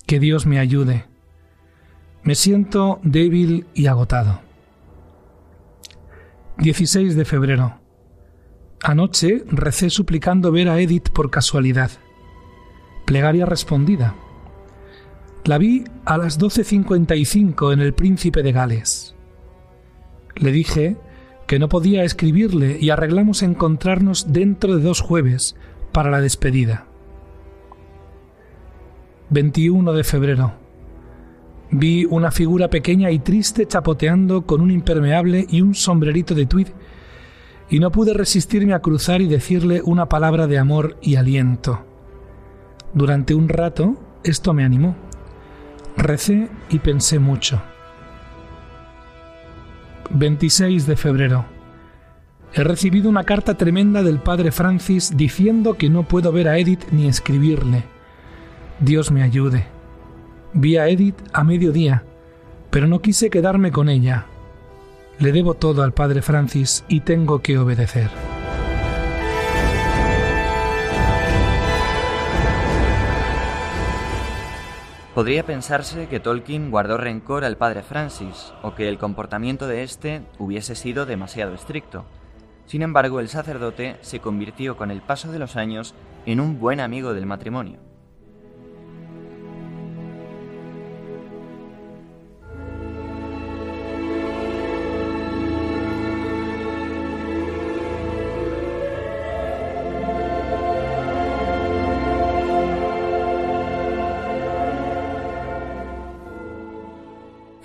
Que 0.05 0.19
Dios 0.19 0.45
me 0.45 0.59
ayude. 0.59 1.05
Me 2.21 2.35
siento 2.35 2.99
débil 3.03 3.67
y 3.73 3.87
agotado. 3.87 4.41
16 6.57 7.15
de 7.15 7.23
febrero. 7.23 7.79
Anoche 8.83 9.45
recé 9.47 9.89
suplicando 9.89 10.51
ver 10.51 10.67
a 10.67 10.77
Edith 10.81 11.11
por 11.11 11.31
casualidad. 11.31 11.89
Plegaria 13.05 13.45
respondida. 13.45 14.13
La 15.45 15.57
vi 15.57 15.85
a 16.03 16.17
las 16.17 16.37
12.55 16.37 17.71
en 17.71 17.79
El 17.79 17.93
Príncipe 17.93 18.43
de 18.43 18.51
Gales. 18.51 19.15
Le 20.35 20.51
dije 20.51 20.97
que 21.49 21.57
no 21.57 21.67
podía 21.67 22.03
escribirle 22.03 22.77
y 22.79 22.91
arreglamos 22.91 23.41
encontrarnos 23.41 24.31
dentro 24.31 24.75
de 24.75 24.83
dos 24.83 25.01
jueves 25.01 25.55
para 25.91 26.11
la 26.11 26.21
despedida. 26.21 26.85
21 29.31 29.93
de 29.93 30.03
febrero. 30.03 30.53
Vi 31.71 32.05
una 32.05 32.29
figura 32.29 32.69
pequeña 32.69 33.09
y 33.09 33.17
triste 33.17 33.65
chapoteando 33.65 34.43
con 34.43 34.61
un 34.61 34.69
impermeable 34.69 35.47
y 35.49 35.61
un 35.61 35.73
sombrerito 35.73 36.35
de 36.35 36.45
tweed 36.45 36.67
y 37.67 37.79
no 37.79 37.91
pude 37.91 38.13
resistirme 38.13 38.75
a 38.75 38.83
cruzar 38.83 39.19
y 39.19 39.27
decirle 39.27 39.81
una 39.83 40.07
palabra 40.07 40.45
de 40.45 40.59
amor 40.59 40.97
y 41.01 41.15
aliento. 41.15 41.83
Durante 42.93 43.33
un 43.33 43.49
rato 43.49 43.95
esto 44.23 44.53
me 44.53 44.63
animó. 44.63 44.95
Recé 45.97 46.47
y 46.69 46.77
pensé 46.77 47.17
mucho. 47.17 47.59
26 50.11 50.87
de 50.87 50.95
febrero. 50.95 51.45
He 52.53 52.63
recibido 52.63 53.09
una 53.09 53.23
carta 53.23 53.55
tremenda 53.55 54.01
del 54.01 54.19
padre 54.19 54.51
Francis 54.51 55.15
diciendo 55.15 55.75
que 55.75 55.89
no 55.89 56.03
puedo 56.03 56.31
ver 56.31 56.47
a 56.47 56.57
Edith 56.57 56.85
ni 56.91 57.07
escribirle. 57.07 57.83
Dios 58.79 59.11
me 59.11 59.21
ayude. 59.21 59.67
Vi 60.53 60.77
a 60.77 60.87
Edith 60.87 61.21
a 61.31 61.43
mediodía, 61.43 62.03
pero 62.71 62.87
no 62.87 63.01
quise 63.01 63.29
quedarme 63.29 63.71
con 63.71 63.87
ella. 63.89 64.25
Le 65.19 65.31
debo 65.31 65.53
todo 65.53 65.83
al 65.83 65.93
padre 65.93 66.21
Francis 66.21 66.83
y 66.87 67.01
tengo 67.01 67.41
que 67.41 67.57
obedecer. 67.57 68.09
Podría 75.19 75.45
pensarse 75.45 76.07
que 76.07 76.21
Tolkien 76.21 76.71
guardó 76.71 76.95
rencor 76.95 77.43
al 77.43 77.57
padre 77.57 77.83
Francis 77.83 78.53
o 78.61 78.73
que 78.73 78.87
el 78.87 78.97
comportamiento 78.97 79.67
de 79.67 79.83
éste 79.83 80.21
hubiese 80.37 80.75
sido 80.75 81.05
demasiado 81.05 81.53
estricto. 81.53 82.05
Sin 82.67 82.83
embargo, 82.83 83.19
el 83.19 83.27
sacerdote 83.27 83.97
se 83.99 84.21
convirtió 84.21 84.77
con 84.77 84.91
el 84.91 85.01
paso 85.01 85.29
de 85.29 85.39
los 85.39 85.57
años 85.57 85.93
en 86.25 86.39
un 86.39 86.57
buen 86.57 86.79
amigo 86.79 87.13
del 87.13 87.25
matrimonio. 87.25 87.88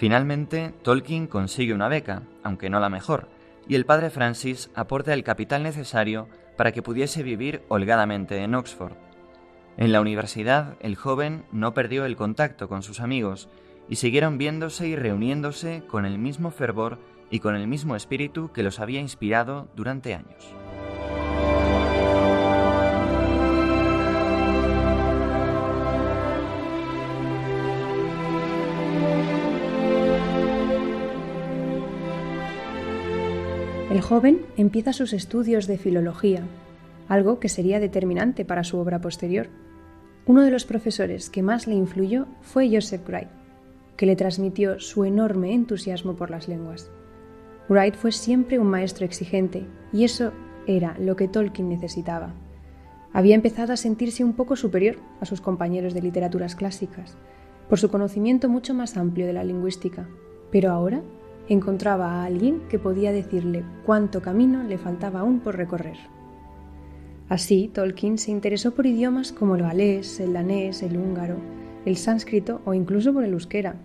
Finalmente, 0.05 0.75
Tolkien 0.83 1.27
consigue 1.27 1.73
una 1.73 1.89
beca, 1.89 2.25
aunque 2.43 2.69
no 2.69 2.79
la 2.79 2.91
mejor, 2.91 3.31
y 3.67 3.75
el 3.75 3.87
padre 3.87 4.11
Francis 4.11 4.69
aporta 4.75 5.15
el 5.15 5.25
capital 5.25 5.63
necesario 5.63 6.29
para 6.59 6.73
que 6.73 6.83
pudiese 6.83 7.23
vivir 7.23 7.63
holgadamente 7.69 8.37
en 8.43 8.55
Oxford. 8.55 8.93
En 9.79 9.93
la 9.93 10.03
universidad, 10.03 10.77
el 10.81 10.95
joven 10.95 11.47
no 11.53 11.73
perdió 11.73 12.05
el 12.05 12.17
contacto 12.17 12.69
con 12.69 12.83
sus 12.83 13.01
amigos 13.01 13.49
y 13.89 13.97
siguieron 13.97 14.37
viéndose 14.37 14.89
y 14.89 14.95
reuniéndose 14.95 15.85
con 15.89 16.05
el 16.05 16.19
mismo 16.19 16.51
fervor 16.51 16.99
y 17.31 17.41
con 17.41 17.57
el 17.57 17.67
mismo 17.67 17.97
espíritu 17.97 18.53
que 18.53 18.63
los 18.63 18.81
había 18.81 19.01
inspirado 19.01 19.69
durante 19.75 20.13
años. 20.13 20.55
El 33.95 34.03
joven 34.03 34.41
empieza 34.57 34.93
sus 34.93 35.13
estudios 35.13 35.69
de 35.69 35.79
filología, 35.79 36.43
algo 37.07 37.39
que 37.39 37.49
sería 37.49 37.79
determinante 37.79 38.45
para 38.45 38.65
su 38.65 38.77
obra 38.79 39.01
posterior. 39.01 39.47
Uno 40.27 40.43
de 40.43 40.51
los 40.51 40.65
profesores 40.65 41.31
que 41.31 41.45
más 41.45 41.69
le 41.69 41.77
influyó 41.77 42.27
fue 42.41 42.69
Joseph 42.69 43.09
Wright, 43.09 43.29
que 43.97 44.07
le 44.07 44.17
transmitió 44.17 44.81
su 44.81 45.05
enorme 45.05 45.55
entusiasmo 45.55 46.17
por 46.17 46.33
las 46.33 46.49
lenguas. 46.49 46.91
Wright 47.69 47.95
fue 47.95 48.11
siempre 48.11 48.59
un 48.59 48.67
maestro 48.67 49.07
exigente, 49.07 49.65
y 49.93 50.03
eso 50.03 50.33
era 50.67 50.97
lo 50.99 51.15
que 51.15 51.29
Tolkien 51.29 51.69
necesitaba. 51.69 52.35
Había 53.13 53.37
empezado 53.37 53.73
a 53.73 53.77
sentirse 53.77 54.25
un 54.25 54.33
poco 54.33 54.57
superior 54.57 54.97
a 55.21 55.25
sus 55.25 55.41
compañeros 55.41 55.95
de 55.95 56.03
literaturas 56.03 56.57
clásicas, 56.57 57.17
por 57.69 57.79
su 57.79 57.93
conocimiento 57.93 58.49
mucho 58.49 58.75
más 58.75 58.97
amplio 58.97 59.25
de 59.25 59.35
la 59.35 59.45
lingüística, 59.45 60.09
pero 60.51 60.73
ahora 60.73 61.01
encontraba 61.49 62.13
a 62.13 62.25
alguien 62.25 62.63
que 62.69 62.79
podía 62.79 63.13
decirle 63.13 63.65
cuánto 63.85 64.23
camino 64.23 64.63
le 64.63 64.79
faltaba 64.79 65.21
aún 65.21 65.41
por 65.41 65.57
recorrer. 65.57 65.99
Así, 67.29 67.71
Tolkien 67.73 68.19
se 68.19 68.31
interesó 68.31 68.75
por 68.75 68.87
idiomas 68.87 69.33
como 69.33 69.57
el 69.57 69.63
galés, 69.63 70.21
el 70.21 70.33
danés, 70.33 70.83
el 70.83 70.97
húngaro, 70.97 71.37
el 71.85 71.97
sánscrito 71.97 72.61
o 72.65 72.75
incluso 72.75 73.13
por 73.13 73.25
el 73.25 73.33
euskera. 73.33 73.77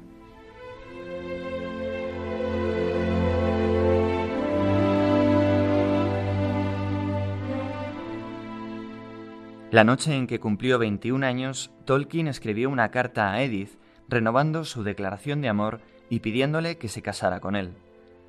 La 9.72 9.84
noche 9.84 10.16
en 10.16 10.26
que 10.26 10.40
cumplió 10.40 10.80
21 10.80 11.24
años, 11.24 11.72
Tolkien 11.86 12.28
escribió 12.28 12.72
una 12.72 12.90
carta 12.90 13.32
a 13.32 13.44
Edith 13.44 13.78
renovando 14.08 14.66
su 14.66 14.82
declaración 14.82 15.42
de 15.42 15.50
amor 15.50 15.82
y 16.10 16.20
pidiéndole 16.20 16.78
que 16.78 16.88
se 16.88 17.02
casara 17.02 17.40
con 17.40 17.56
él. 17.56 17.74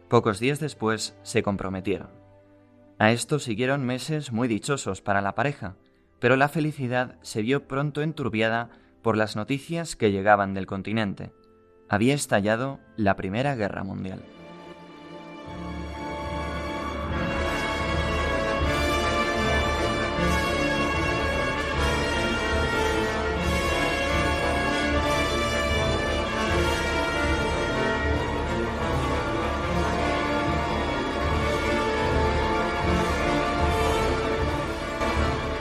Pocos 0.08 0.40
días 0.40 0.60
después 0.60 1.16
se 1.22 1.42
comprometieron. 1.42 2.08
A 2.98 3.12
esto 3.12 3.38
siguieron 3.38 3.84
meses 3.84 4.32
muy 4.32 4.48
dichosos 4.48 5.00
para 5.00 5.22
la 5.22 5.34
pareja, 5.34 5.76
pero 6.18 6.36
la 6.36 6.48
felicidad 6.48 7.16
se 7.22 7.42
vio 7.42 7.66
pronto 7.66 8.02
enturbiada 8.02 8.68
por 9.02 9.16
las 9.16 9.36
noticias 9.36 9.96
que 9.96 10.12
llegaban 10.12 10.52
del 10.52 10.66
continente. 10.66 11.32
Había 11.88 12.14
estallado 12.14 12.78
la 12.96 13.16
Primera 13.16 13.54
Guerra 13.54 13.82
Mundial. 13.84 14.22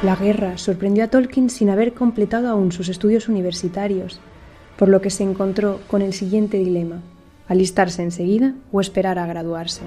La 0.02 0.16
guerra 0.16 0.58
sorprendió 0.58 1.04
a 1.04 1.08
Tolkien 1.10 1.50
sin 1.50 1.70
haber 1.70 1.94
completado 1.94 2.48
aún 2.48 2.72
sus 2.72 2.88
estudios 2.88 3.28
universitarios, 3.28 4.22
por 4.78 4.88
lo 4.88 5.02
que 5.02 5.10
se 5.10 5.24
encontró 5.24 5.82
con 5.88 6.02
el 6.02 6.14
siguiente 6.14 6.58
dilema, 6.58 7.02
alistarse 7.50 8.02
enseguida 8.02 8.56
o 8.72 8.80
esperar 8.80 9.20
a 9.20 9.26
graduarse. 9.26 9.82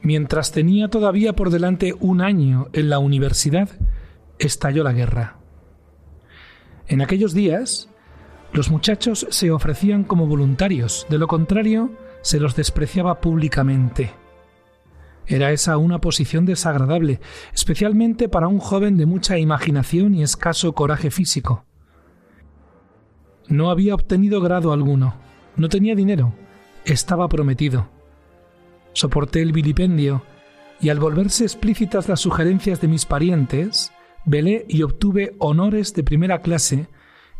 Mientras 0.00 0.52
tenía 0.52 0.88
todavía 0.88 1.34
por 1.34 1.50
delante 1.50 1.92
un 2.00 2.22
año 2.22 2.68
en 2.72 2.88
la 2.88 2.98
universidad, 2.98 3.68
estalló 4.38 4.82
la 4.84 4.92
guerra. 4.92 5.45
En 6.88 7.00
aquellos 7.00 7.34
días, 7.34 7.88
los 8.52 8.70
muchachos 8.70 9.26
se 9.30 9.50
ofrecían 9.50 10.04
como 10.04 10.26
voluntarios, 10.26 11.06
de 11.10 11.18
lo 11.18 11.26
contrario, 11.26 11.90
se 12.22 12.40
los 12.40 12.56
despreciaba 12.56 13.20
públicamente. 13.20 14.12
Era 15.26 15.50
esa 15.50 15.76
una 15.76 16.00
posición 16.00 16.46
desagradable, 16.46 17.20
especialmente 17.52 18.28
para 18.28 18.46
un 18.46 18.60
joven 18.60 18.96
de 18.96 19.06
mucha 19.06 19.38
imaginación 19.38 20.14
y 20.14 20.22
escaso 20.22 20.72
coraje 20.72 21.10
físico. 21.10 21.64
No 23.48 23.70
había 23.70 23.94
obtenido 23.94 24.40
grado 24.40 24.72
alguno, 24.72 25.14
no 25.56 25.68
tenía 25.68 25.96
dinero, 25.96 26.32
estaba 26.84 27.28
prometido. 27.28 27.88
Soporté 28.92 29.42
el 29.42 29.52
vilipendio 29.52 30.22
y 30.80 30.90
al 30.90 31.00
volverse 31.00 31.44
explícitas 31.44 32.08
las 32.08 32.20
sugerencias 32.20 32.80
de 32.80 32.88
mis 32.88 33.04
parientes, 33.04 33.92
velé 34.26 34.66
y 34.68 34.82
obtuve 34.82 35.34
honores 35.38 35.94
de 35.94 36.02
primera 36.02 36.42
clase 36.42 36.88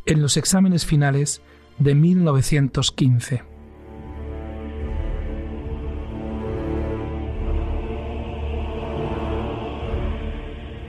en 0.06 0.22
los 0.22 0.36
exámenes 0.36 0.86
finales 0.86 1.42
de 1.78 1.94
1915. 1.94 3.42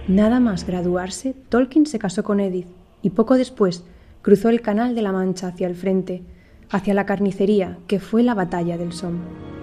Nada 0.08 0.40
más 0.40 0.66
graduarse, 0.66 1.36
Tolkien 1.50 1.86
se 1.86 2.00
casó 2.00 2.24
con 2.24 2.40
Edith 2.40 2.68
y 3.02 3.10
poco 3.10 3.36
después 3.36 3.84
cruzó 4.22 4.48
el 4.50 4.62
Canal 4.62 4.96
de 4.96 5.02
la 5.02 5.12
Mancha 5.12 5.48
hacia 5.48 5.68
el 5.68 5.76
frente, 5.76 6.24
hacia 6.70 6.94
la 6.94 7.06
carnicería 7.06 7.78
que 7.88 8.00
fue 8.00 8.24
la 8.24 8.34
batalla 8.34 8.78
del 8.78 8.94
Somme. 8.94 9.57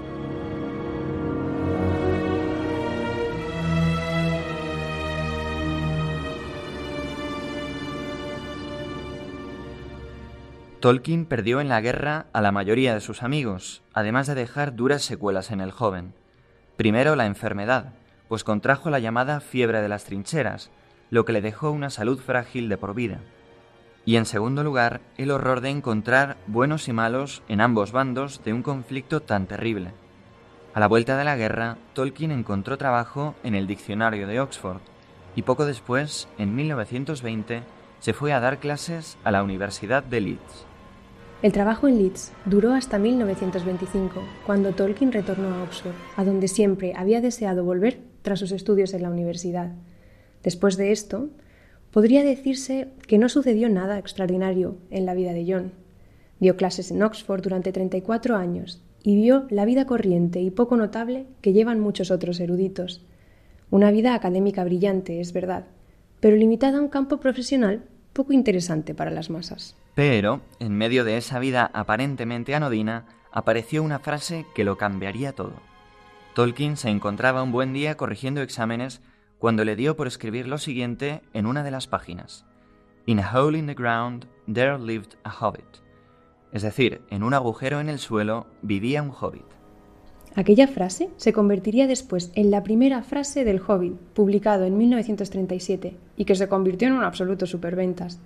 Tolkien 10.84 11.24
perdió 11.24 11.62
en 11.62 11.70
la 11.70 11.80
guerra 11.80 12.26
a 12.34 12.42
la 12.42 12.52
mayoría 12.52 12.92
de 12.92 13.00
sus 13.00 13.22
amigos, 13.22 13.80
además 13.94 14.26
de 14.26 14.34
dejar 14.34 14.76
duras 14.76 15.00
secuelas 15.02 15.50
en 15.50 15.62
el 15.62 15.70
joven. 15.70 16.12
Primero 16.76 17.16
la 17.16 17.24
enfermedad, 17.24 17.94
pues 18.28 18.44
contrajo 18.44 18.90
la 18.90 18.98
llamada 18.98 19.40
fiebre 19.40 19.80
de 19.80 19.88
las 19.88 20.04
trincheras, 20.04 20.70
lo 21.08 21.24
que 21.24 21.32
le 21.32 21.40
dejó 21.40 21.70
una 21.70 21.88
salud 21.88 22.18
frágil 22.18 22.68
de 22.68 22.76
por 22.76 22.94
vida. 22.94 23.20
Y 24.04 24.16
en 24.16 24.26
segundo 24.26 24.62
lugar, 24.62 25.00
el 25.16 25.30
horror 25.30 25.62
de 25.62 25.70
encontrar 25.70 26.36
buenos 26.46 26.86
y 26.86 26.92
malos 26.92 27.42
en 27.48 27.62
ambos 27.62 27.90
bandos 27.90 28.44
de 28.44 28.52
un 28.52 28.62
conflicto 28.62 29.22
tan 29.22 29.46
terrible. 29.46 29.92
A 30.74 30.80
la 30.80 30.86
vuelta 30.86 31.16
de 31.16 31.24
la 31.24 31.36
guerra, 31.36 31.78
Tolkien 31.94 32.30
encontró 32.30 32.76
trabajo 32.76 33.34
en 33.42 33.54
el 33.54 33.66
diccionario 33.66 34.26
de 34.26 34.38
Oxford 34.38 34.82
y 35.34 35.40
poco 35.40 35.64
después, 35.64 36.28
en 36.36 36.54
1920, 36.54 37.62
se 38.00 38.12
fue 38.12 38.34
a 38.34 38.40
dar 38.40 38.58
clases 38.58 39.16
a 39.24 39.30
la 39.30 39.42
Universidad 39.42 40.02
de 40.02 40.20
Leeds. 40.20 40.73
El 41.44 41.52
trabajo 41.52 41.88
en 41.88 41.98
Leeds 41.98 42.32
duró 42.46 42.72
hasta 42.72 42.98
1925, 42.98 44.22
cuando 44.46 44.72
Tolkien 44.72 45.12
retornó 45.12 45.48
a 45.48 45.62
Oxford, 45.62 45.92
a 46.16 46.24
donde 46.24 46.48
siempre 46.48 46.94
había 46.96 47.20
deseado 47.20 47.64
volver 47.64 47.98
tras 48.22 48.38
sus 48.38 48.50
estudios 48.50 48.94
en 48.94 49.02
la 49.02 49.10
universidad. 49.10 49.72
Después 50.42 50.78
de 50.78 50.90
esto, 50.90 51.28
podría 51.90 52.24
decirse 52.24 52.88
que 53.06 53.18
no 53.18 53.28
sucedió 53.28 53.68
nada 53.68 53.98
extraordinario 53.98 54.78
en 54.88 55.04
la 55.04 55.12
vida 55.12 55.34
de 55.34 55.44
John. 55.46 55.72
Dio 56.40 56.56
clases 56.56 56.90
en 56.90 57.02
Oxford 57.02 57.42
durante 57.42 57.72
34 57.72 58.36
años 58.36 58.82
y 59.02 59.14
vio 59.14 59.46
la 59.50 59.66
vida 59.66 59.84
corriente 59.84 60.40
y 60.40 60.50
poco 60.50 60.78
notable 60.78 61.26
que 61.42 61.52
llevan 61.52 61.78
muchos 61.78 62.10
otros 62.10 62.40
eruditos. 62.40 63.04
Una 63.70 63.90
vida 63.90 64.14
académica 64.14 64.64
brillante, 64.64 65.20
es 65.20 65.34
verdad, 65.34 65.66
pero 66.20 66.36
limitada 66.36 66.78
a 66.78 66.80
un 66.80 66.88
campo 66.88 67.18
profesional 67.20 67.82
poco 68.14 68.32
interesante 68.32 68.94
para 68.94 69.10
las 69.10 69.28
masas. 69.28 69.76
Pero, 69.94 70.40
en 70.58 70.72
medio 70.76 71.04
de 71.04 71.18
esa 71.18 71.38
vida 71.38 71.70
aparentemente 71.74 72.54
anodina, 72.54 73.04
apareció 73.30 73.82
una 73.82 73.98
frase 73.98 74.46
que 74.54 74.64
lo 74.64 74.78
cambiaría 74.78 75.32
todo. 75.32 75.54
Tolkien 76.34 76.76
se 76.76 76.88
encontraba 76.88 77.42
un 77.42 77.52
buen 77.52 77.72
día 77.72 77.96
corrigiendo 77.96 78.40
exámenes 78.40 79.02
cuando 79.38 79.64
le 79.64 79.76
dio 79.76 79.96
por 79.96 80.06
escribir 80.06 80.48
lo 80.48 80.58
siguiente 80.58 81.20
en 81.32 81.46
una 81.46 81.62
de 81.62 81.70
las 81.70 81.86
páginas. 81.86 82.46
In 83.06 83.20
a 83.20 83.30
hole 83.30 83.58
in 83.58 83.66
the 83.66 83.74
ground 83.74 84.26
there 84.52 84.78
lived 84.78 85.16
a 85.24 85.30
hobbit. 85.30 85.66
Es 86.52 86.62
decir, 86.62 87.02
en 87.10 87.22
un 87.22 87.34
agujero 87.34 87.80
en 87.80 87.88
el 87.88 87.98
suelo 87.98 88.46
vivía 88.62 89.02
un 89.02 89.10
hobbit. 89.10 89.44
Aquella 90.36 90.66
frase 90.66 91.10
se 91.16 91.32
convertiría 91.32 91.86
después 91.86 92.32
en 92.34 92.50
la 92.50 92.64
primera 92.64 93.02
frase 93.02 93.44
del 93.44 93.60
Hobbit, 93.64 93.94
publicado 94.14 94.64
en 94.64 94.76
1937, 94.76 95.94
y 96.16 96.24
que 96.24 96.34
se 96.34 96.48
convirtió 96.48 96.88
en 96.88 96.94
un 96.94 97.04
absoluto 97.04 97.46
superventas. 97.46 98.18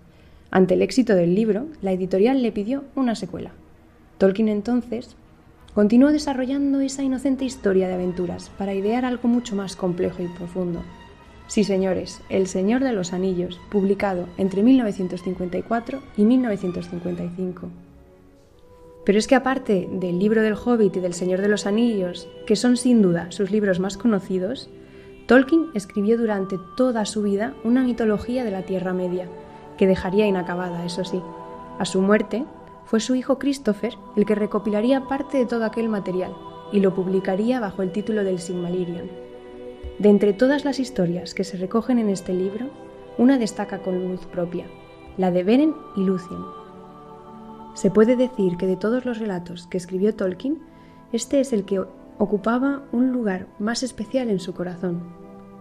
Ante 0.50 0.74
el 0.74 0.82
éxito 0.82 1.14
del 1.14 1.34
libro, 1.34 1.66
la 1.82 1.92
editorial 1.92 2.42
le 2.42 2.50
pidió 2.50 2.84
una 2.94 3.14
secuela. 3.14 3.50
Tolkien 4.16 4.48
entonces 4.48 5.16
continuó 5.74 6.10
desarrollando 6.10 6.80
esa 6.80 7.02
inocente 7.02 7.44
historia 7.44 7.88
de 7.88 7.94
aventuras 7.94 8.50
para 8.56 8.74
idear 8.74 9.04
algo 9.04 9.28
mucho 9.28 9.54
más 9.54 9.76
complejo 9.76 10.22
y 10.22 10.28
profundo. 10.28 10.82
Sí, 11.46 11.62
señores, 11.62 12.22
El 12.30 12.46
Señor 12.46 12.82
de 12.82 12.92
los 12.92 13.12
Anillos, 13.12 13.60
publicado 13.70 14.26
entre 14.38 14.62
1954 14.62 16.02
y 16.16 16.24
1955. 16.24 17.68
Pero 19.08 19.18
es 19.18 19.26
que 19.26 19.36
aparte 19.36 19.88
del 19.90 20.18
libro 20.18 20.42
del 20.42 20.52
Hobbit 20.52 20.96
y 20.96 21.00
del 21.00 21.14
Señor 21.14 21.40
de 21.40 21.48
los 21.48 21.64
Anillos, 21.64 22.28
que 22.46 22.56
son 22.56 22.76
sin 22.76 23.00
duda 23.00 23.32
sus 23.32 23.50
libros 23.50 23.80
más 23.80 23.96
conocidos, 23.96 24.68
Tolkien 25.26 25.68
escribió 25.72 26.18
durante 26.18 26.58
toda 26.76 27.06
su 27.06 27.22
vida 27.22 27.54
una 27.64 27.84
mitología 27.84 28.44
de 28.44 28.50
la 28.50 28.64
Tierra 28.64 28.92
Media, 28.92 29.26
que 29.78 29.86
dejaría 29.86 30.26
inacabada, 30.26 30.84
eso 30.84 31.06
sí. 31.06 31.22
A 31.78 31.86
su 31.86 32.02
muerte, 32.02 32.44
fue 32.84 33.00
su 33.00 33.14
hijo 33.14 33.38
Christopher 33.38 33.94
el 34.14 34.26
que 34.26 34.34
recopilaría 34.34 35.08
parte 35.08 35.38
de 35.38 35.46
todo 35.46 35.64
aquel 35.64 35.88
material 35.88 36.36
y 36.70 36.80
lo 36.80 36.94
publicaría 36.94 37.60
bajo 37.60 37.80
el 37.80 37.92
título 37.92 38.24
del 38.24 38.38
Silmarillion. 38.38 39.08
De 39.98 40.10
entre 40.10 40.34
todas 40.34 40.66
las 40.66 40.78
historias 40.78 41.32
que 41.32 41.44
se 41.44 41.56
recogen 41.56 41.98
en 41.98 42.10
este 42.10 42.34
libro, 42.34 42.66
una 43.16 43.38
destaca 43.38 43.78
con 43.78 44.06
luz 44.06 44.26
propia, 44.26 44.66
la 45.16 45.30
de 45.30 45.44
Beren 45.44 45.74
y 45.96 46.04
Lucien, 46.04 46.57
se 47.78 47.92
puede 47.92 48.16
decir 48.16 48.56
que 48.56 48.66
de 48.66 48.74
todos 48.74 49.04
los 49.04 49.20
relatos 49.20 49.68
que 49.68 49.76
escribió 49.76 50.12
Tolkien, 50.12 50.58
este 51.12 51.38
es 51.38 51.52
el 51.52 51.64
que 51.64 51.78
ocupaba 52.18 52.82
un 52.90 53.12
lugar 53.12 53.46
más 53.60 53.84
especial 53.84 54.30
en 54.30 54.40
su 54.40 54.52
corazón, 54.52 55.00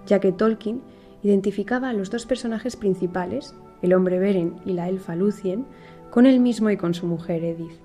ya 0.07 0.19
que 0.19 0.31
Tolkien 0.31 0.81
identificaba 1.21 1.89
a 1.89 1.93
los 1.93 2.09
dos 2.09 2.25
personajes 2.25 2.75
principales, 2.75 3.53
el 3.83 3.93
hombre 3.93 4.17
Beren 4.17 4.55
y 4.65 4.73
la 4.73 4.89
elfa 4.89 5.15
Lucien, 5.15 5.67
con 6.09 6.25
él 6.25 6.39
mismo 6.39 6.71
y 6.71 6.77
con 6.77 6.95
su 6.95 7.05
mujer 7.05 7.43
Edith. 7.43 7.77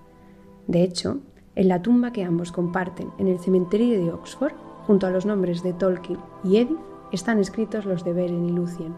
De 0.67 0.83
hecho, 0.83 1.19
en 1.55 1.69
la 1.69 1.83
tumba 1.83 2.15
que 2.15 2.25
ambos 2.25 2.53
comparten 2.53 3.11
en 3.19 3.29
el 3.29 3.39
cementerio 3.39 4.03
de 4.03 4.13
Oxford, 4.13 4.55
junto 4.87 5.07
a 5.07 5.11
los 5.11 5.27
nombres 5.27 5.63
de 5.63 5.75
Tolkien 5.75 6.19
y 6.43 6.57
Edith, 6.57 6.81
están 7.13 7.39
escritos 7.39 7.85
los 7.85 8.03
de 8.03 8.15
Beren 8.15 8.49
y 8.49 8.53
Lucien. 8.53 8.95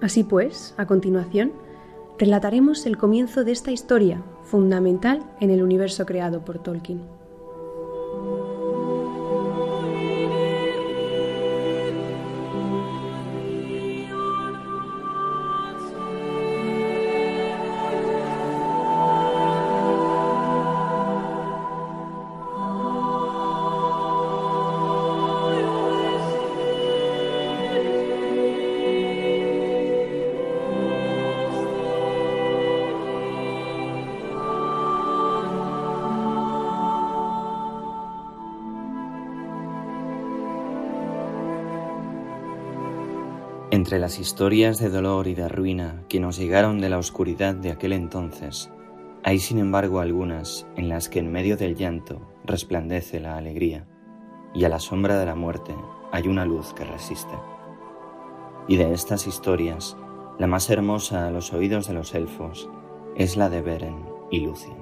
Así 0.00 0.24
pues, 0.24 0.74
a 0.78 0.86
continuación, 0.86 1.52
relataremos 2.22 2.86
el 2.86 2.98
comienzo 2.98 3.42
de 3.42 3.50
esta 3.50 3.72
historia, 3.72 4.22
fundamental 4.44 5.24
en 5.40 5.50
el 5.50 5.60
universo 5.60 6.06
creado 6.06 6.44
por 6.44 6.60
Tolkien. 6.62 7.00
Entre 43.92 44.00
las 44.00 44.18
historias 44.18 44.78
de 44.78 44.88
dolor 44.88 45.26
y 45.28 45.34
de 45.34 45.50
ruina 45.50 46.02
que 46.08 46.18
nos 46.18 46.38
llegaron 46.38 46.80
de 46.80 46.88
la 46.88 46.96
oscuridad 46.96 47.54
de 47.54 47.70
aquel 47.70 47.92
entonces, 47.92 48.70
hay 49.22 49.38
sin 49.38 49.58
embargo 49.58 50.00
algunas 50.00 50.66
en 50.76 50.88
las 50.88 51.10
que 51.10 51.18
en 51.18 51.30
medio 51.30 51.58
del 51.58 51.76
llanto 51.76 52.26
resplandece 52.42 53.20
la 53.20 53.36
alegría, 53.36 53.86
y 54.54 54.64
a 54.64 54.70
la 54.70 54.78
sombra 54.78 55.18
de 55.18 55.26
la 55.26 55.34
muerte 55.34 55.74
hay 56.10 56.26
una 56.26 56.46
luz 56.46 56.72
que 56.72 56.84
resiste. 56.84 57.34
Y 58.66 58.78
de 58.78 58.94
estas 58.94 59.26
historias, 59.26 59.94
la 60.38 60.46
más 60.46 60.70
hermosa 60.70 61.26
a 61.26 61.30
los 61.30 61.52
oídos 61.52 61.86
de 61.86 61.92
los 61.92 62.14
elfos 62.14 62.70
es 63.14 63.36
la 63.36 63.50
de 63.50 63.60
Beren 63.60 64.06
y 64.30 64.40
Lucien. 64.40 64.81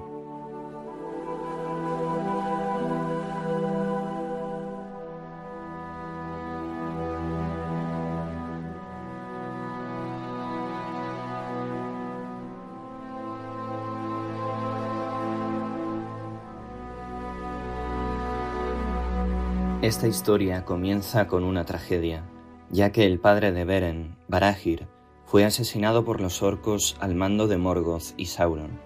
Esta 19.81 20.07
historia 20.07 20.63
comienza 20.63 21.25
con 21.25 21.43
una 21.43 21.65
tragedia, 21.65 22.23
ya 22.69 22.91
que 22.91 23.03
el 23.03 23.19
padre 23.19 23.51
de 23.51 23.65
Beren, 23.65 24.15
Barahir, 24.27 24.87
fue 25.25 25.43
asesinado 25.43 26.05
por 26.05 26.21
los 26.21 26.43
orcos 26.43 26.95
al 26.99 27.15
mando 27.15 27.47
de 27.47 27.57
Morgoth 27.57 28.13
y 28.15 28.27
Sauron. 28.27 28.79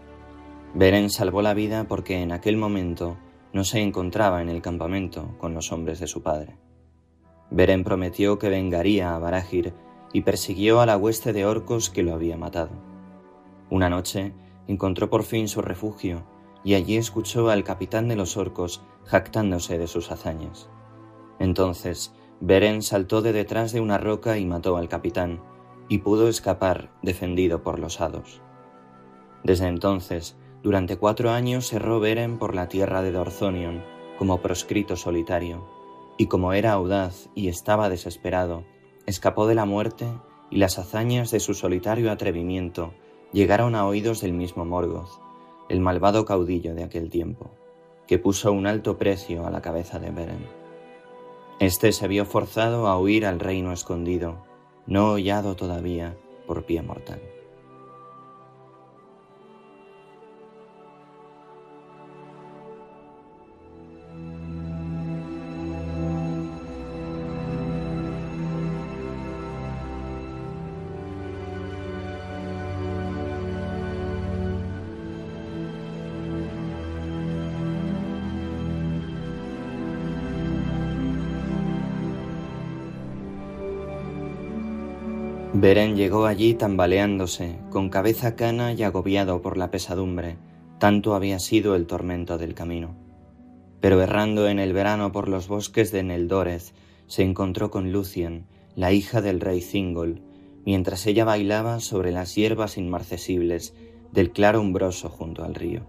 Beren 0.74 1.10
salvó 1.10 1.42
la 1.42 1.54
vida 1.54 1.84
porque 1.90 2.22
en 2.22 2.32
aquel 2.32 2.56
momento 2.56 3.18
no 3.52 3.66
se 3.66 3.82
encontraba 3.82 4.42
en 4.42 4.48
el 4.48 4.62
campamento 4.62 5.36
con 5.38 5.54
los 5.54 5.74
hombres 5.74 6.00
de 6.00 6.08
su 6.08 6.24
padre. 6.24 6.56
Beren 7.52 7.84
prometió 7.84 8.40
que 8.40 8.48
vengaría 8.48 9.16
a 9.16 9.20
Barahir 9.20 9.74
y 10.14 10.22
persiguió 10.22 10.80
a 10.80 10.86
la 10.86 10.96
hueste 10.96 11.34
de 11.34 11.46
orcos 11.46 11.90
que 11.90 12.04
lo 12.04 12.14
había 12.14 12.38
matado. 12.38 12.72
Una 13.70 13.90
noche 13.90 14.32
encontró 14.66 15.10
por 15.10 15.24
fin 15.24 15.50
su 15.50 15.62
refugio 15.62 16.24
y 16.64 16.76
allí 16.76 16.96
escuchó 16.96 17.50
al 17.50 17.66
capitán 17.66 18.08
de 18.08 18.16
los 18.16 18.38
orcos 18.38 18.82
jactándose 19.04 19.78
de 19.78 19.88
sus 19.88 20.10
hazañas. 20.10 20.70
Entonces 21.40 22.14
Beren 22.42 22.82
saltó 22.82 23.22
de 23.22 23.34
detrás 23.34 23.72
de 23.72 23.82
una 23.82 23.98
roca 23.98 24.38
y 24.38 24.46
mató 24.46 24.78
al 24.78 24.90
capitán, 24.90 25.42
y 25.88 26.00
pudo 26.00 26.28
escapar 26.28 26.92
defendido 27.02 27.64
por 27.64 27.80
los 27.80 28.02
hados. 28.02 28.42
Desde 29.44 29.68
entonces, 29.68 30.36
durante 30.64 30.98
cuatro 30.98 31.30
años 31.30 31.72
erró 31.74 32.00
Beren 32.00 32.40
por 32.40 32.56
la 32.56 32.68
tierra 32.68 33.02
de 33.02 33.12
Dorthonion 33.12 33.84
como 34.18 34.42
proscrito 34.42 34.96
solitario, 34.96 35.66
y 36.18 36.28
como 36.28 36.54
era 36.54 36.74
audaz 36.74 37.30
y 37.36 37.48
estaba 37.50 37.90
desesperado, 37.90 38.64
escapó 39.06 39.48
de 39.48 39.56
la 39.56 39.66
muerte 39.66 40.08
y 40.50 40.58
las 40.58 40.80
hazañas 40.80 41.32
de 41.32 41.40
su 41.40 41.54
solitario 41.54 42.12
atrevimiento 42.12 42.94
llegaron 43.32 43.76
a 43.76 43.86
oídos 43.86 44.22
del 44.22 44.34
mismo 44.34 44.66
Morgoth, 44.66 45.22
el 45.70 45.82
malvado 45.82 46.26
caudillo 46.26 46.74
de 46.74 46.84
aquel 46.84 47.10
tiempo, 47.10 47.52
que 48.08 48.20
puso 48.20 48.52
un 48.52 48.66
alto 48.66 48.98
precio 48.98 49.46
a 49.46 49.52
la 49.52 49.62
cabeza 49.62 50.00
de 50.00 50.12
Beren. 50.12 50.65
Este 51.60 51.94
se 51.94 52.08
vio 52.10 52.26
forzado 52.26 52.88
a 52.88 53.00
huir 53.00 53.26
al 53.26 53.40
reino 53.40 53.72
escondido, 53.72 54.44
no 54.88 55.14
hollado 55.14 55.56
todavía 55.56 56.18
por 56.46 56.66
pie 56.66 56.82
mortal. 56.82 57.22
Beren 85.66 85.96
llegó 85.96 86.28
allí 86.28 86.54
tambaleándose, 86.54 87.58
con 87.72 87.90
cabeza 87.90 88.36
cana 88.36 88.74
y 88.74 88.84
agobiado 88.84 89.42
por 89.42 89.58
la 89.58 89.72
pesadumbre, 89.72 90.38
tanto 90.78 91.16
había 91.16 91.40
sido 91.40 91.74
el 91.74 91.88
tormento 91.88 92.38
del 92.38 92.54
camino. 92.54 92.96
Pero 93.82 94.00
errando 94.00 94.48
en 94.48 94.60
el 94.60 94.74
verano 94.74 95.12
por 95.12 95.28
los 95.28 95.48
bosques 95.48 95.92
de 95.92 96.04
Neldoreth, 96.04 96.76
se 97.08 97.24
encontró 97.24 97.72
con 97.72 97.92
Lucien, 97.92 98.46
la 98.76 98.92
hija 98.92 99.24
del 99.24 99.42
rey 99.42 99.60
Thingol, 99.60 100.22
mientras 100.68 101.08
ella 101.08 101.26
bailaba 101.26 101.80
sobre 101.80 102.12
las 102.12 102.36
hierbas 102.36 102.78
inmarcesibles 102.78 103.74
del 104.12 104.30
claro 104.34 104.62
umbroso 104.62 105.10
junto 105.10 105.44
al 105.44 105.56
río. 105.56 105.88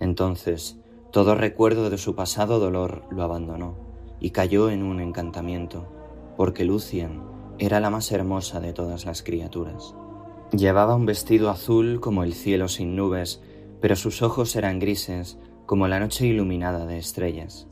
Entonces, 0.00 0.76
todo 1.12 1.36
recuerdo 1.36 1.88
de 1.88 1.98
su 1.98 2.16
pasado 2.16 2.58
dolor 2.58 3.04
lo 3.12 3.22
abandonó 3.22 3.76
y 4.18 4.30
cayó 4.30 4.70
en 4.70 4.82
un 4.82 4.98
encantamiento, 4.98 5.86
porque 6.36 6.64
Lucien 6.64 7.31
era 7.58 7.80
la 7.80 7.90
más 7.90 8.10
hermosa 8.12 8.60
de 8.60 8.72
todas 8.72 9.04
las 9.04 9.22
criaturas. 9.22 9.94
Llevaba 10.52 10.94
un 10.94 11.06
vestido 11.06 11.48
azul 11.48 12.00
como 12.00 12.24
el 12.24 12.34
cielo 12.34 12.68
sin 12.68 12.96
nubes, 12.96 13.40
pero 13.80 13.96
sus 13.96 14.22
ojos 14.22 14.54
eran 14.56 14.78
grises 14.78 15.38
como 15.66 15.88
la 15.88 15.98
noche 16.00 16.26
iluminada 16.26 16.84
de 16.86 16.98
estrellas. 16.98 17.66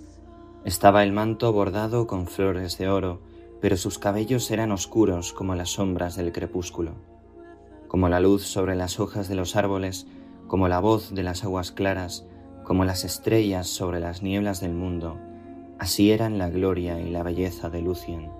Estaba 0.64 1.02
el 1.02 1.12
manto 1.12 1.52
bordado 1.52 2.06
con 2.06 2.26
flores 2.26 2.78
de 2.78 2.88
oro, 2.88 3.20
pero 3.60 3.76
sus 3.76 3.98
cabellos 3.98 4.50
eran 4.50 4.72
oscuros 4.72 5.32
como 5.32 5.54
las 5.54 5.70
sombras 5.70 6.16
del 6.16 6.32
crepúsculo. 6.32 6.92
Como 7.88 8.08
la 8.08 8.20
luz 8.20 8.44
sobre 8.44 8.76
las 8.76 9.00
hojas 9.00 9.28
de 9.28 9.34
los 9.34 9.56
árboles, 9.56 10.06
como 10.46 10.68
la 10.68 10.80
voz 10.80 11.14
de 11.14 11.22
las 11.22 11.44
aguas 11.44 11.72
claras, 11.72 12.26
como 12.64 12.84
las 12.84 13.04
estrellas 13.04 13.68
sobre 13.68 14.00
las 14.00 14.22
nieblas 14.22 14.60
del 14.60 14.72
mundo, 14.72 15.18
así 15.78 16.12
eran 16.12 16.38
la 16.38 16.50
gloria 16.50 17.00
y 17.00 17.10
la 17.10 17.22
belleza 17.22 17.68
de 17.70 17.82
Lucien, 17.82 18.30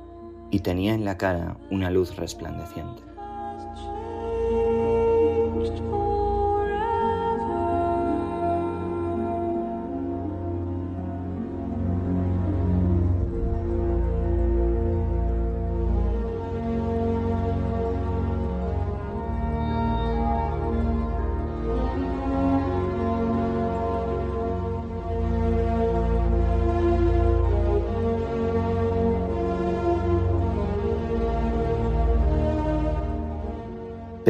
y 0.51 0.61
tenía 0.61 0.95
en 0.95 1.05
la 1.05 1.17
cara 1.17 1.57
una 1.71 1.91
luz 1.91 2.17
resplandeciente. 2.17 3.03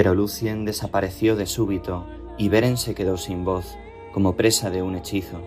Pero 0.00 0.14
Lucien 0.14 0.64
desapareció 0.64 1.36
de 1.36 1.44
súbito 1.44 2.06
y 2.38 2.48
Beren 2.48 2.78
se 2.78 2.94
quedó 2.94 3.18
sin 3.18 3.44
voz, 3.44 3.76
como 4.14 4.34
presa 4.34 4.70
de 4.70 4.80
un 4.82 4.94
hechizo, 4.94 5.42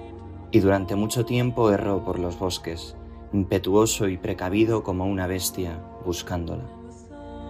y 0.52 0.60
durante 0.60 0.96
mucho 0.96 1.26
tiempo 1.26 1.72
erró 1.72 2.06
por 2.06 2.20
los 2.20 2.38
bosques, 2.38 2.96
impetuoso 3.32 4.10
y 4.10 4.18
precavido 4.18 4.84
como 4.84 5.08
una 5.08 5.26
bestia, 5.26 5.84
buscándola. 6.06 6.66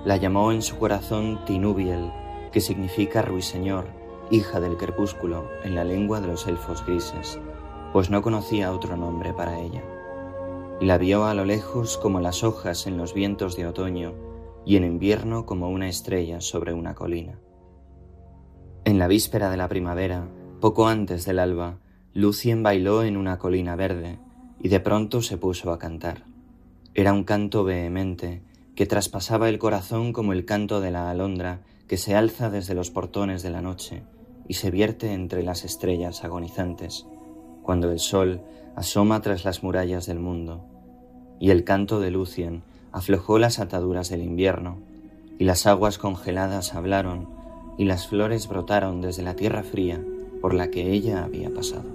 La 0.06 0.16
llamó 0.16 0.54
en 0.54 0.62
su 0.62 0.78
corazón 0.78 1.44
Tinubiel, 1.44 2.10
que 2.54 2.62
significa 2.62 3.22
ruiseñor, 3.22 3.88
hija 4.32 4.62
del 4.62 4.78
crepúsculo 4.78 5.50
en 5.66 5.76
la 5.76 5.84
lengua 5.84 6.22
de 6.22 6.28
los 6.28 6.47
elfos 6.47 6.86
grises, 6.86 7.38
pues 7.91 8.10
no 8.12 8.22
conocía 8.22 8.72
otro 8.72 8.95
nombre 8.95 9.34
para 9.34 9.60
ella. 9.60 9.84
Y 10.80 10.86
la 10.86 10.97
vio 10.97 11.26
a 11.26 11.34
lo 11.34 11.43
lejos 11.43 11.97
como 11.97 12.22
las 12.22 12.45
hojas 12.45 12.88
en 12.88 12.95
los 12.95 13.14
vientos 13.14 13.58
de 13.58 13.68
otoño, 13.68 14.14
y 14.66 14.76
en 14.76 14.84
invierno 14.84 15.45
como 15.45 15.70
una 15.70 15.89
estrella 15.89 16.41
sobre 16.41 16.74
una 16.74 16.95
colina. 16.95 17.39
En 18.86 18.99
la 18.99 19.07
víspera 19.07 19.49
de 19.49 19.57
la 19.57 19.68
primavera, 19.68 20.28
poco 20.59 20.88
antes 20.88 21.26
del 21.26 21.39
alba, 21.39 21.80
Lucien 22.14 22.64
bailó 22.64 23.03
en 23.03 23.18
una 23.18 23.39
colina 23.39 23.76
verde 23.76 24.20
y 24.61 24.70
de 24.70 24.80
pronto 24.80 25.22
se 25.22 25.38
puso 25.38 25.72
a 25.72 25.80
cantar. 25.80 26.26
Era 26.93 27.11
un 27.11 27.24
canto 27.24 27.64
vehemente 27.64 28.43
que 28.76 28.86
traspasaba 28.86 29.49
el 29.49 29.59
corazón 29.59 30.14
como 30.14 30.34
el 30.34 30.45
canto 30.45 30.80
de 30.80 30.91
la 30.91 31.09
alondra 31.09 31.61
que 31.88 31.97
se 31.97 32.16
alza 32.16 32.49
desde 32.49 32.74
los 32.74 32.91
portones 32.91 33.43
de 33.43 33.49
la 33.49 33.61
noche 33.61 34.03
y 34.47 34.55
se 34.55 34.72
vierte 34.72 35.14
entre 35.14 35.43
las 35.43 35.64
estrellas 35.64 36.24
agonizantes, 36.24 37.05
cuando 37.61 37.91
el 37.91 37.99
sol 37.99 38.41
asoma 38.76 39.22
tras 39.22 39.45
las 39.45 39.64
murallas 39.64 40.05
del 40.05 40.20
mundo. 40.20 40.66
Y 41.39 41.51
el 41.51 41.64
canto 41.64 41.99
de 41.99 42.11
Lucien 42.11 42.64
aflojó 42.94 43.39
las 43.39 43.60
ataduras 43.60 44.10
del 44.10 44.22
invierno, 44.22 44.78
y 45.39 45.44
las 45.44 45.68
aguas 45.68 45.98
congeladas 45.98 46.74
hablaron, 46.74 47.28
y 47.78 47.86
las 47.86 48.08
flores 48.08 48.48
brotaron 48.48 49.02
desde 49.02 49.24
la 49.24 49.36
tierra 49.36 49.64
fría 49.64 50.02
por 50.39 50.54
la 50.54 50.70
que 50.70 50.91
ella 50.91 51.24
había 51.24 51.54
pasado. 51.54 51.93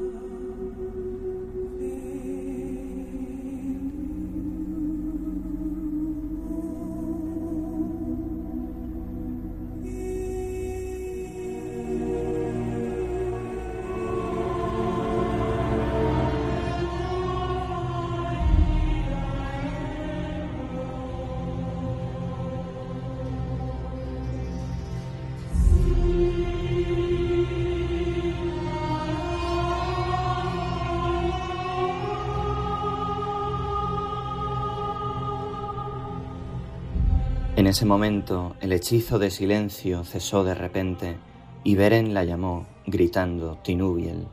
Ese 37.79 37.87
momento 37.87 38.57
el 38.61 38.73
hechizo 38.73 39.21
de 39.21 39.31
silencio 39.31 40.03
cesó 40.03 40.43
de 40.43 40.53
repente 40.53 41.17
y 41.63 41.77
Beren 41.77 42.13
la 42.13 42.25
llamó, 42.25 42.67
gritando 42.89 43.57
Tinubiel, 43.63 44.27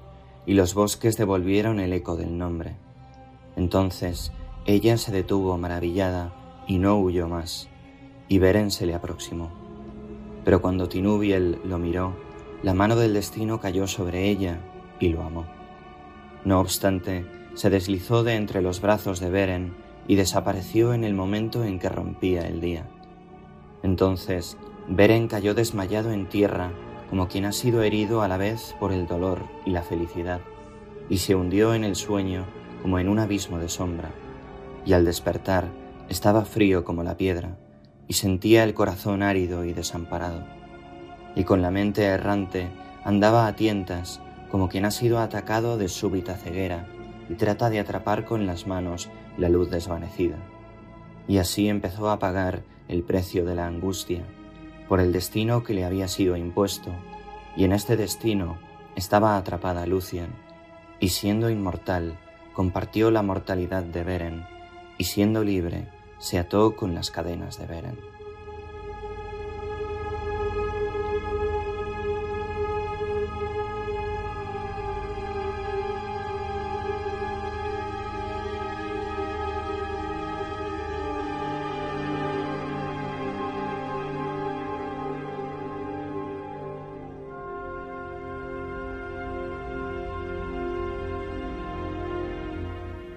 y 0.47 0.55
los 0.55 0.73
bosques 0.73 1.15
devolvieron 1.15 1.79
el 1.79 1.93
eco 1.93 2.15
del 2.15 2.39
nombre. 2.39 2.75
Entonces 3.55 4.31
ella 4.65 4.97
se 4.97 5.11
detuvo 5.11 5.59
maravillada 5.59 6.33
y 6.67 6.79
no 6.79 6.97
huyó 6.97 7.27
más, 7.27 7.69
y 8.27 8.39
Beren 8.39 8.71
se 8.71 8.87
le 8.87 8.95
aproximó. 8.95 9.51
Pero 10.43 10.59
cuando 10.59 10.89
Tinubiel 10.89 11.59
lo 11.63 11.77
miró, 11.77 12.15
la 12.63 12.73
mano 12.73 12.95
del 12.95 13.13
destino 13.13 13.59
cayó 13.59 13.85
sobre 13.85 14.27
ella 14.27 14.59
y 14.99 15.09
lo 15.09 15.21
amó. 15.21 15.45
No 16.45 16.59
obstante, 16.59 17.27
se 17.53 17.69
deslizó 17.69 18.23
de 18.23 18.37
entre 18.37 18.63
los 18.63 18.81
brazos 18.81 19.19
de 19.19 19.29
Beren 19.29 19.75
y 20.07 20.15
desapareció 20.15 20.95
en 20.95 21.03
el 21.03 21.13
momento 21.13 21.63
en 21.63 21.77
que 21.77 21.89
rompía 21.89 22.41
el 22.47 22.59
día. 22.59 22.87
Entonces 23.85 24.57
Beren 24.87 25.27
cayó 25.27 25.53
desmayado 25.53 26.11
en 26.11 26.27
tierra, 26.27 26.71
como 27.07 27.27
quien 27.27 27.45
ha 27.45 27.51
sido 27.51 27.83
herido 27.83 28.23
a 28.23 28.27
la 28.27 28.35
vez 28.35 28.75
por 28.79 28.91
el 28.91 29.05
dolor 29.05 29.43
y 29.63 29.69
la 29.69 29.83
felicidad, 29.83 30.41
y 31.07 31.19
se 31.19 31.35
hundió 31.35 31.75
en 31.75 31.83
el 31.83 31.95
sueño 31.95 32.45
como 32.81 32.97
en 32.97 33.07
un 33.07 33.19
abismo 33.19 33.59
de 33.59 33.69
sombra, 33.69 34.09
y 34.87 34.93
al 34.93 35.05
despertar 35.05 35.65
estaba 36.09 36.45
frío 36.45 36.83
como 36.83 37.03
la 37.03 37.15
piedra, 37.15 37.57
y 38.07 38.13
sentía 38.13 38.63
el 38.63 38.73
corazón 38.73 39.21
árido 39.21 39.63
y 39.65 39.73
desamparado, 39.73 40.43
y 41.35 41.43
con 41.43 41.61
la 41.61 41.69
mente 41.69 42.05
errante 42.05 42.69
andaba 43.03 43.45
a 43.45 43.55
tientas 43.55 44.19
como 44.49 44.67
quien 44.67 44.85
ha 44.85 44.91
sido 44.91 45.19
atacado 45.19 45.77
de 45.77 45.89
súbita 45.89 46.33
ceguera 46.33 46.87
y 47.29 47.35
trata 47.35 47.69
de 47.69 47.79
atrapar 47.79 48.25
con 48.25 48.47
las 48.47 48.65
manos 48.65 49.11
la 49.37 49.47
luz 49.47 49.69
desvanecida. 49.69 50.37
Y 51.27 51.37
así 51.37 51.67
empezó 51.67 52.09
a 52.09 52.19
pagar 52.19 52.63
el 52.87 53.03
precio 53.03 53.45
de 53.45 53.55
la 53.55 53.67
angustia, 53.67 54.23
por 54.87 54.99
el 54.99 55.11
destino 55.11 55.63
que 55.63 55.73
le 55.73 55.85
había 55.85 56.07
sido 56.07 56.37
impuesto, 56.37 56.91
y 57.55 57.63
en 57.63 57.71
este 57.71 57.97
destino 57.97 58.57
estaba 58.95 59.37
atrapada 59.37 59.85
Lucien, 59.85 60.29
y 60.99 61.09
siendo 61.09 61.49
inmortal, 61.49 62.17
compartió 62.53 63.11
la 63.11 63.21
mortalidad 63.21 63.83
de 63.83 64.03
Beren, 64.03 64.45
y 64.97 65.05
siendo 65.05 65.43
libre, 65.43 65.89
se 66.19 66.39
ató 66.39 66.75
con 66.75 66.93
las 66.93 67.11
cadenas 67.11 67.59
de 67.59 67.65
Beren. 67.65 68.14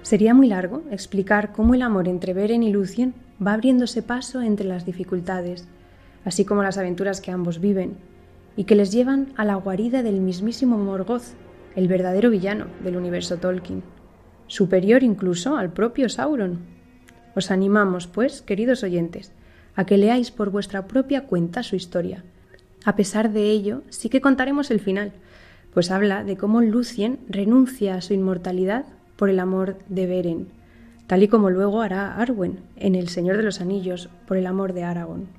Sería 0.08 0.32
muy 0.32 0.48
largo 0.48 0.84
explicar 0.90 1.52
cómo 1.52 1.74
el 1.74 1.82
amor 1.82 2.08
entre 2.08 2.32
Beren 2.32 2.62
y 2.62 2.72
Lucien 2.72 3.12
va 3.46 3.52
abriéndose 3.52 4.02
paso 4.02 4.40
entre 4.40 4.66
las 4.66 4.86
dificultades, 4.86 5.68
así 6.24 6.46
como 6.46 6.62
las 6.62 6.78
aventuras 6.78 7.20
que 7.20 7.30
ambos 7.30 7.60
viven, 7.60 7.98
y 8.56 8.64
que 8.64 8.74
les 8.74 8.90
llevan 8.90 9.34
a 9.36 9.44
la 9.44 9.56
guarida 9.56 10.02
del 10.02 10.22
mismísimo 10.22 10.78
Morgoth, 10.78 11.34
el 11.76 11.88
verdadero 11.88 12.30
villano 12.30 12.68
del 12.82 12.96
universo 12.96 13.36
Tolkien, 13.36 13.82
superior 14.46 15.02
incluso 15.02 15.58
al 15.58 15.74
propio 15.74 16.08
Sauron. 16.08 16.60
Os 17.34 17.50
animamos, 17.50 18.06
pues, 18.06 18.40
queridos 18.40 18.82
oyentes, 18.84 19.32
a 19.76 19.84
que 19.84 19.98
leáis 19.98 20.30
por 20.30 20.48
vuestra 20.48 20.88
propia 20.88 21.26
cuenta 21.26 21.62
su 21.62 21.76
historia. 21.76 22.24
A 22.86 22.96
pesar 22.96 23.30
de 23.30 23.50
ello, 23.50 23.82
sí 23.90 24.08
que 24.08 24.22
contaremos 24.22 24.70
el 24.70 24.80
final, 24.80 25.12
pues 25.74 25.90
habla 25.90 26.24
de 26.24 26.38
cómo 26.38 26.62
Lucien 26.62 27.18
renuncia 27.28 27.96
a 27.96 28.00
su 28.00 28.14
inmortalidad 28.14 28.86
por 29.18 29.30
el 29.30 29.40
amor 29.40 29.76
de 29.88 30.06
Beren, 30.06 30.46
tal 31.08 31.24
y 31.24 31.28
como 31.28 31.50
luego 31.50 31.82
hará 31.82 32.14
Arwen 32.16 32.60
en 32.76 32.94
El 32.94 33.08
Señor 33.08 33.36
de 33.36 33.42
los 33.42 33.60
Anillos 33.60 34.08
por 34.28 34.36
el 34.36 34.46
amor 34.46 34.74
de 34.74 34.84
Aragorn. 34.84 35.37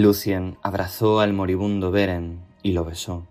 Lucien 0.00 0.56
abrazó 0.62 1.20
al 1.20 1.34
moribundo 1.34 1.90
Beren 1.90 2.40
y 2.62 2.72
lo 2.72 2.86
besó, 2.86 3.26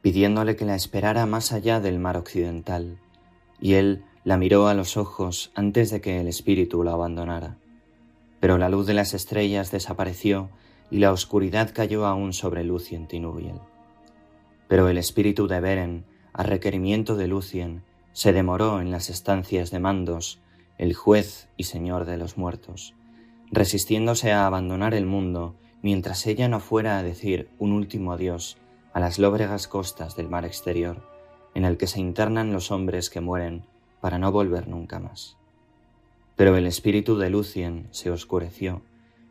pidiéndole 0.00 0.56
que 0.56 0.64
la 0.64 0.74
esperara 0.74 1.26
más 1.26 1.52
allá 1.52 1.78
del 1.78 1.98
mar 1.98 2.16
occidental, 2.16 2.98
y 3.60 3.74
él 3.74 4.02
la 4.24 4.38
miró 4.38 4.66
a 4.68 4.72
los 4.72 4.96
ojos 4.96 5.52
antes 5.54 5.90
de 5.90 6.00
que 6.00 6.18
el 6.18 6.26
espíritu 6.26 6.82
la 6.82 6.92
abandonara. 6.92 7.58
Pero 8.40 8.56
la 8.56 8.70
luz 8.70 8.86
de 8.86 8.94
las 8.94 9.12
estrellas 9.12 9.70
desapareció 9.70 10.48
y 10.90 11.00
la 11.00 11.12
oscuridad 11.12 11.74
cayó 11.74 12.06
aún 12.06 12.32
sobre 12.32 12.64
Lucien 12.64 13.08
Tinubiel. 13.08 13.60
Pero 14.68 14.88
el 14.88 14.96
espíritu 14.96 15.46
de 15.48 15.60
Beren, 15.60 16.06
a 16.32 16.44
requerimiento 16.44 17.16
de 17.16 17.26
Lucien, 17.26 17.82
se 18.14 18.32
demoró 18.32 18.80
en 18.80 18.90
las 18.90 19.10
estancias 19.10 19.70
de 19.70 19.80
Mandos, 19.80 20.38
el 20.78 20.94
juez 20.94 21.48
y 21.58 21.64
señor 21.64 22.06
de 22.06 22.16
los 22.16 22.38
muertos, 22.38 22.94
resistiéndose 23.52 24.32
a 24.32 24.46
abandonar 24.46 24.94
el 24.94 25.04
mundo 25.04 25.56
mientras 25.82 26.26
ella 26.26 26.48
no 26.48 26.60
fuera 26.60 26.98
a 26.98 27.02
decir 27.02 27.48
un 27.58 27.72
último 27.72 28.12
adiós 28.12 28.58
a 28.92 29.00
las 29.00 29.18
lóbregas 29.18 29.68
costas 29.68 30.16
del 30.16 30.28
mar 30.28 30.44
exterior, 30.44 31.02
en 31.54 31.64
el 31.64 31.76
que 31.76 31.86
se 31.86 32.00
internan 32.00 32.52
los 32.52 32.70
hombres 32.70 33.10
que 33.10 33.20
mueren 33.20 33.64
para 34.00 34.18
no 34.18 34.32
volver 34.32 34.68
nunca 34.68 34.98
más. 34.98 35.36
Pero 36.36 36.56
el 36.56 36.66
espíritu 36.66 37.16
de 37.18 37.30
Lucien 37.30 37.88
se 37.90 38.10
oscureció 38.10 38.82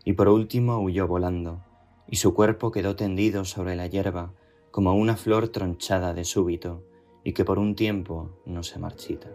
y 0.03 0.13
por 0.13 0.27
último 0.27 0.79
huyó 0.79 1.07
volando, 1.07 1.61
y 2.07 2.17
su 2.17 2.33
cuerpo 2.33 2.71
quedó 2.71 2.95
tendido 2.95 3.45
sobre 3.45 3.75
la 3.75 3.87
hierba 3.87 4.31
como 4.71 4.93
una 4.93 5.15
flor 5.15 5.47
tronchada 5.49 6.13
de 6.13 6.25
súbito 6.25 6.83
y 7.23 7.33
que 7.33 7.45
por 7.45 7.59
un 7.59 7.75
tiempo 7.75 8.29
no 8.45 8.61
se 8.61 8.77
marchita. 8.77 9.29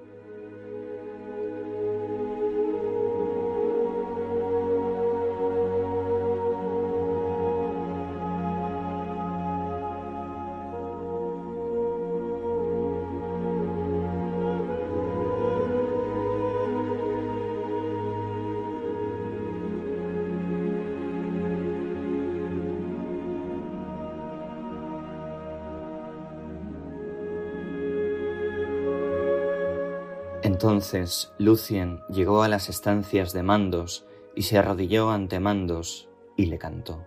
Entonces 30.80 31.30
Lucien 31.36 32.00
llegó 32.08 32.42
a 32.42 32.48
las 32.48 32.70
estancias 32.70 33.34
de 33.34 33.42
Mandos 33.42 34.06
y 34.34 34.44
se 34.44 34.56
arrodilló 34.56 35.10
ante 35.10 35.38
Mandos 35.38 36.08
y 36.38 36.46
le 36.46 36.56
cantó. 36.56 37.04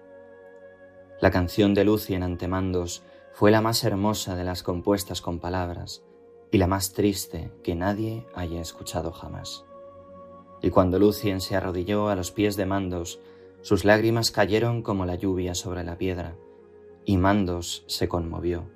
La 1.19 1.31
canción 1.31 1.73
de 1.73 1.83
Lucien 1.83 2.21
ante 2.21 2.47
Mandos 2.47 3.01
fue 3.33 3.49
la 3.49 3.61
más 3.61 3.83
hermosa 3.83 4.35
de 4.35 4.43
las 4.43 4.61
compuestas 4.61 5.21
con 5.21 5.39
palabras 5.39 6.03
y 6.51 6.59
la 6.59 6.67
más 6.67 6.93
triste 6.93 7.49
que 7.63 7.73
nadie 7.73 8.27
haya 8.35 8.61
escuchado 8.61 9.11
jamás. 9.11 9.65
Y 10.61 10.69
cuando 10.69 10.99
Lucien 10.99 11.41
se 11.41 11.55
arrodilló 11.55 12.09
a 12.09 12.15
los 12.15 12.29
pies 12.29 12.55
de 12.55 12.67
Mandos, 12.67 13.21
sus 13.63 13.85
lágrimas 13.85 14.29
cayeron 14.29 14.83
como 14.83 15.07
la 15.07 15.15
lluvia 15.15 15.55
sobre 15.55 15.83
la 15.83 15.97
piedra, 15.97 16.35
y 17.05 17.17
Mandos 17.17 17.85
se 17.87 18.07
conmovió, 18.07 18.69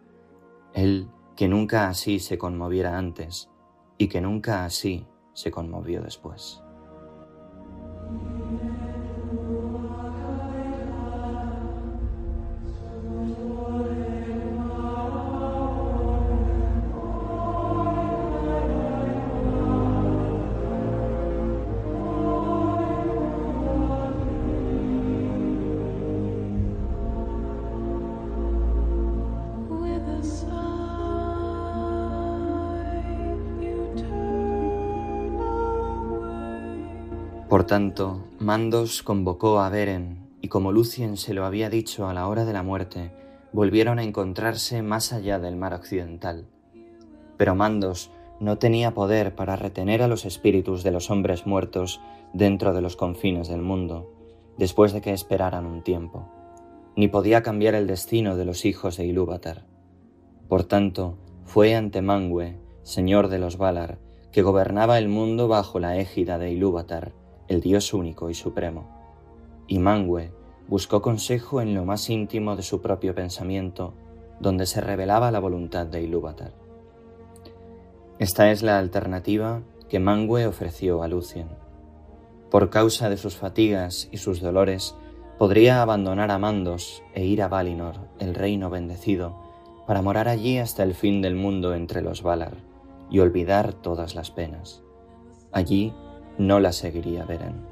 él 0.74 1.08
que 1.36 1.48
nunca 1.48 1.88
así 1.88 2.18
se 2.18 2.40
conmoviera 2.40 2.98
antes, 2.98 3.52
y 3.98 4.08
que 4.08 4.22
nunca 4.22 4.66
así 4.66 5.06
se 5.34 5.52
conmovió 5.52 6.02
después. 6.02 6.62
Tanto, 37.78 38.24
Mandos 38.40 39.04
convocó 39.04 39.60
a 39.60 39.70
Beren, 39.70 40.32
y 40.42 40.48
como 40.48 40.72
Lucien 40.72 41.16
se 41.16 41.36
lo 41.36 41.46
había 41.46 41.70
dicho 41.70 42.08
a 42.08 42.14
la 42.16 42.28
hora 42.28 42.44
de 42.44 42.52
la 42.52 42.64
muerte, 42.64 43.12
volvieron 43.54 44.00
a 44.00 44.04
encontrarse 44.04 44.82
más 44.82 45.14
allá 45.14 45.38
del 45.38 45.58
mar 45.58 45.76
occidental. 45.76 46.48
Pero 47.38 47.54
Mandos 47.54 48.10
no 48.40 48.58
tenía 48.58 48.96
poder 48.96 49.36
para 49.36 49.56
retener 49.58 50.02
a 50.02 50.08
los 50.08 50.26
espíritus 50.26 50.82
de 50.82 50.90
los 50.90 51.12
hombres 51.12 51.46
muertos 51.46 52.02
dentro 52.34 52.74
de 52.74 52.82
los 52.82 52.96
confines 52.96 53.48
del 53.48 53.62
mundo, 53.62 54.12
después 54.58 54.92
de 54.92 55.02
que 55.02 55.14
esperaran 55.14 55.68
un 55.68 55.84
tiempo, 55.84 56.28
ni 56.96 57.08
podía 57.10 57.44
cambiar 57.44 57.76
el 57.76 57.86
destino 57.86 58.36
de 58.36 58.46
los 58.46 58.66
hijos 58.66 58.98
de 58.98 59.06
Ilúvatar. 59.06 59.66
Por 60.48 60.64
tanto, 60.64 61.20
fue 61.46 61.76
ante 61.76 62.02
Mangue, 62.02 62.58
señor 62.82 63.28
de 63.28 63.38
los 63.38 63.60
Valar, 63.60 64.00
que 64.32 64.42
gobernaba 64.42 64.98
el 64.98 65.10
mundo 65.10 65.48
bajo 65.48 65.80
la 65.80 66.00
égida 66.00 66.40
de 66.40 66.52
Ilúvatar, 66.52 67.14
el 67.48 67.62
Dios 67.62 67.94
único 67.94 68.30
y 68.30 68.34
supremo. 68.34 68.88
Y 69.68 69.80
Mangue 69.80 70.32
buscó 70.68 71.02
consejo 71.02 71.62
en 71.62 71.74
lo 71.74 71.86
más 71.86 72.10
íntimo 72.10 72.56
de 72.56 72.64
su 72.64 72.82
propio 72.82 73.16
pensamiento, 73.16 73.94
donde 74.40 74.66
se 74.66 74.82
revelaba 74.82 75.32
la 75.32 75.40
voluntad 75.40 75.86
de 75.86 76.02
Ilúvatar. 76.02 76.54
Esta 78.20 78.52
es 78.52 78.64
la 78.64 78.80
alternativa 78.80 79.62
que 79.90 80.00
Mangue 80.00 80.46
ofreció 80.46 81.04
a 81.04 81.08
Lucien. 81.08 81.48
Por 82.50 82.70
causa 82.70 83.10
de 83.10 83.18
sus 83.18 83.36
fatigas 83.36 84.10
y 84.12 84.18
sus 84.18 84.42
dolores, 84.42 84.96
podría 85.38 85.82
abandonar 85.82 86.32
a 86.32 86.38
Mandos 86.38 87.04
e 87.14 87.26
ir 87.26 87.42
a 87.42 87.48
Valinor, 87.48 87.96
el 88.20 88.34
reino 88.34 88.70
bendecido, 88.70 89.36
para 89.86 90.02
morar 90.02 90.28
allí 90.28 90.58
hasta 90.58 90.84
el 90.84 90.94
fin 90.94 91.22
del 91.22 91.36
mundo 91.36 91.74
entre 91.74 92.02
los 92.02 92.24
Valar 92.24 92.58
y 93.10 93.20
olvidar 93.20 93.74
todas 93.74 94.16
las 94.16 94.32
penas. 94.32 94.84
Allí 95.52 95.94
no 96.38 96.60
la 96.60 96.72
seguiría 96.72 97.26
Beren, 97.26 97.66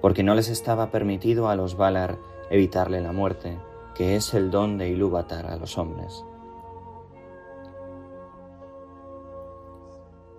porque 0.00 0.22
no 0.22 0.34
les 0.34 0.48
estaba 0.48 0.90
permitido 0.90 1.48
a 1.48 1.56
los 1.56 1.76
Valar 1.76 2.18
evitarle 2.50 3.00
la 3.00 3.12
muerte, 3.12 3.58
que 3.94 4.16
es 4.16 4.34
el 4.34 4.50
don 4.50 4.78
de 4.78 4.90
Ilúvatar 4.90 5.46
a 5.46 5.56
los 5.56 5.78
hombres. 5.78 6.24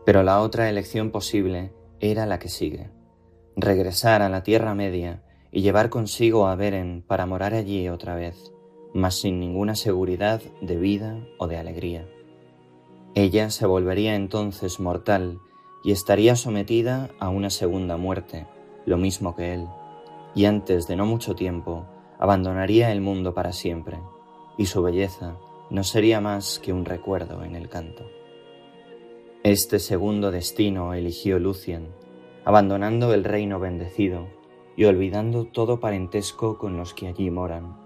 Pero 0.05 0.23
la 0.23 0.41
otra 0.41 0.69
elección 0.69 1.11
posible 1.11 1.73
era 1.99 2.25
la 2.25 2.39
que 2.39 2.49
sigue, 2.49 2.89
regresar 3.55 4.21
a 4.21 4.29
la 4.29 4.43
Tierra 4.43 4.73
Media 4.73 5.23
y 5.51 5.61
llevar 5.61 5.89
consigo 5.89 6.47
a 6.47 6.55
Beren 6.55 7.03
para 7.05 7.25
morar 7.25 7.53
allí 7.53 7.89
otra 7.89 8.15
vez, 8.15 8.53
mas 8.93 9.15
sin 9.15 9.39
ninguna 9.39 9.75
seguridad 9.75 10.41
de 10.61 10.77
vida 10.77 11.19
o 11.39 11.47
de 11.47 11.57
alegría. 11.57 12.07
Ella 13.15 13.49
se 13.49 13.65
volvería 13.65 14.15
entonces 14.15 14.79
mortal 14.79 15.39
y 15.87 15.91
estaría 15.91 16.35
sometida 16.35 17.11
a 17.17 17.29
una 17.29 17.49
segunda 17.49 17.95
muerte, 17.95 18.45
lo 18.85 18.97
mismo 18.97 19.37
que 19.37 19.53
él, 19.53 19.67
y 20.35 20.43
antes 20.43 20.85
de 20.85 20.97
no 20.97 21.05
mucho 21.05 21.33
tiempo 21.33 21.85
abandonaría 22.19 22.91
el 22.91 22.99
mundo 22.99 23.33
para 23.33 23.53
siempre, 23.53 23.97
y 24.57 24.65
su 24.65 24.83
belleza 24.83 25.37
no 25.69 25.85
sería 25.85 26.19
más 26.19 26.59
que 26.59 26.73
un 26.73 26.83
recuerdo 26.83 27.41
en 27.45 27.55
el 27.55 27.69
canto. 27.69 28.03
Este 29.43 29.79
segundo 29.79 30.29
destino 30.29 30.93
eligió 30.93 31.39
Lucien, 31.39 31.87
abandonando 32.43 33.13
el 33.13 33.23
reino 33.23 33.57
bendecido 33.57 34.27
y 34.75 34.83
olvidando 34.83 35.45
todo 35.45 35.79
parentesco 35.79 36.57
con 36.57 36.75
los 36.75 36.93
que 36.93 37.07
allí 37.07 37.31
moran, 37.31 37.77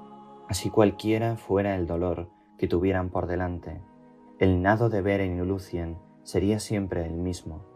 así 0.50 0.72
cualquiera 0.72 1.38
fuera 1.38 1.76
el 1.76 1.86
dolor 1.86 2.30
que 2.58 2.68
tuvieran 2.68 3.12
por 3.12 3.28
delante. 3.28 3.80
El 4.40 4.64
nado 4.64 4.90
de 4.90 5.04
Beren 5.04 5.38
y 5.38 5.46
Lucien 5.46 6.00
sería 6.24 6.60
siempre 6.60 7.06
el 7.06 7.14
mismo, 7.14 7.71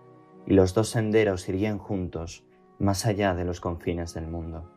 y 0.45 0.53
los 0.53 0.73
dos 0.73 0.89
senderos 0.89 1.47
irían 1.49 1.77
juntos 1.77 2.43
más 2.79 3.05
allá 3.05 3.33
de 3.33 3.45
los 3.45 3.61
confines 3.61 4.13
del 4.13 4.27
mundo. 4.27 4.69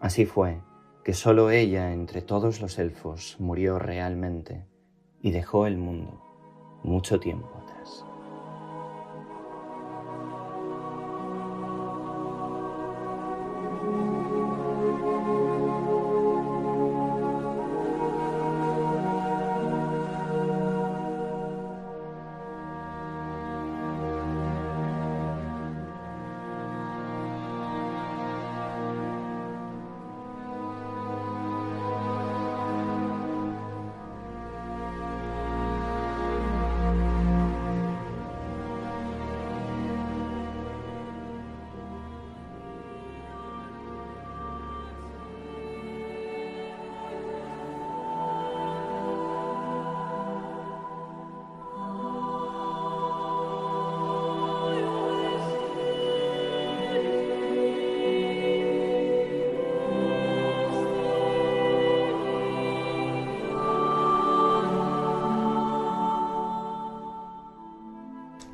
Así 0.00 0.26
fue 0.26 0.60
que 1.04 1.14
sólo 1.14 1.50
ella 1.50 1.92
entre 1.92 2.22
todos 2.22 2.60
los 2.60 2.78
elfos 2.78 3.36
murió 3.38 3.78
realmente 3.78 4.66
y 5.20 5.30
dejó 5.30 5.66
el 5.66 5.78
mundo 5.78 6.20
mucho 6.82 7.20
tiempo 7.20 7.61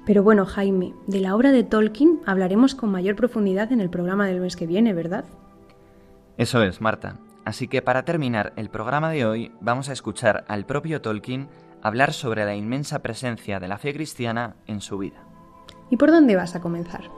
Pero 0.08 0.22
bueno, 0.22 0.46
Jaime, 0.46 0.94
de 1.06 1.20
la 1.20 1.36
obra 1.36 1.52
de 1.52 1.64
Tolkien 1.64 2.20
hablaremos 2.24 2.74
con 2.74 2.90
mayor 2.90 3.14
profundidad 3.14 3.72
en 3.72 3.82
el 3.82 3.90
programa 3.90 4.26
del 4.26 4.40
mes 4.40 4.56
que 4.56 4.66
viene, 4.66 4.94
¿verdad? 4.94 5.26
Eso 6.38 6.62
es, 6.62 6.80
Marta. 6.80 7.16
Así 7.44 7.68
que 7.68 7.82
para 7.82 8.06
terminar 8.06 8.54
el 8.56 8.70
programa 8.70 9.10
de 9.10 9.26
hoy 9.26 9.52
vamos 9.60 9.90
a 9.90 9.92
escuchar 9.92 10.46
al 10.48 10.64
propio 10.64 11.02
Tolkien 11.02 11.50
hablar 11.82 12.14
sobre 12.14 12.46
la 12.46 12.56
inmensa 12.56 13.02
presencia 13.02 13.60
de 13.60 13.68
la 13.68 13.76
fe 13.76 13.92
cristiana 13.92 14.56
en 14.66 14.80
su 14.80 14.96
vida. 14.96 15.26
¿Y 15.90 15.98
por 15.98 16.10
dónde 16.10 16.36
vas 16.36 16.54
a 16.54 16.62
comenzar? 16.62 17.10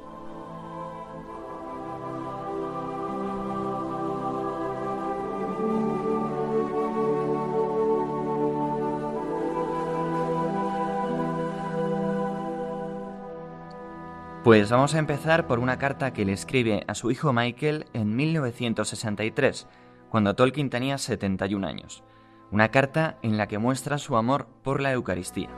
Pues 14.51 14.69
vamos 14.69 14.97
a 14.97 14.99
empezar 14.99 15.47
por 15.47 15.61
una 15.61 15.79
carta 15.79 16.13
que 16.13 16.25
le 16.25 16.33
escribe 16.33 16.83
a 16.89 16.97
su 16.97 17.13
hijo 17.13 17.33
Michael 17.33 17.87
en 17.93 18.17
1963, 18.17 19.69
cuando 20.11 20.35
Tolkien 20.35 20.71
tenía 20.71 20.99
71 20.99 21.65
años. 21.65 22.03
Una 22.51 22.73
carta 22.73 23.17
en 23.23 23.37
la 23.37 23.47
que 23.47 23.59
muestra 23.59 23.97
su 23.99 24.17
amor 24.17 24.49
por 24.65 24.81
la 24.81 24.91
Eucaristía. 24.91 25.51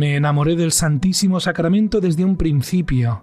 Me 0.00 0.16
enamoré 0.16 0.56
del 0.56 0.72
Santísimo 0.72 1.40
Sacramento 1.40 2.00
desde 2.00 2.24
un 2.24 2.38
principio, 2.38 3.22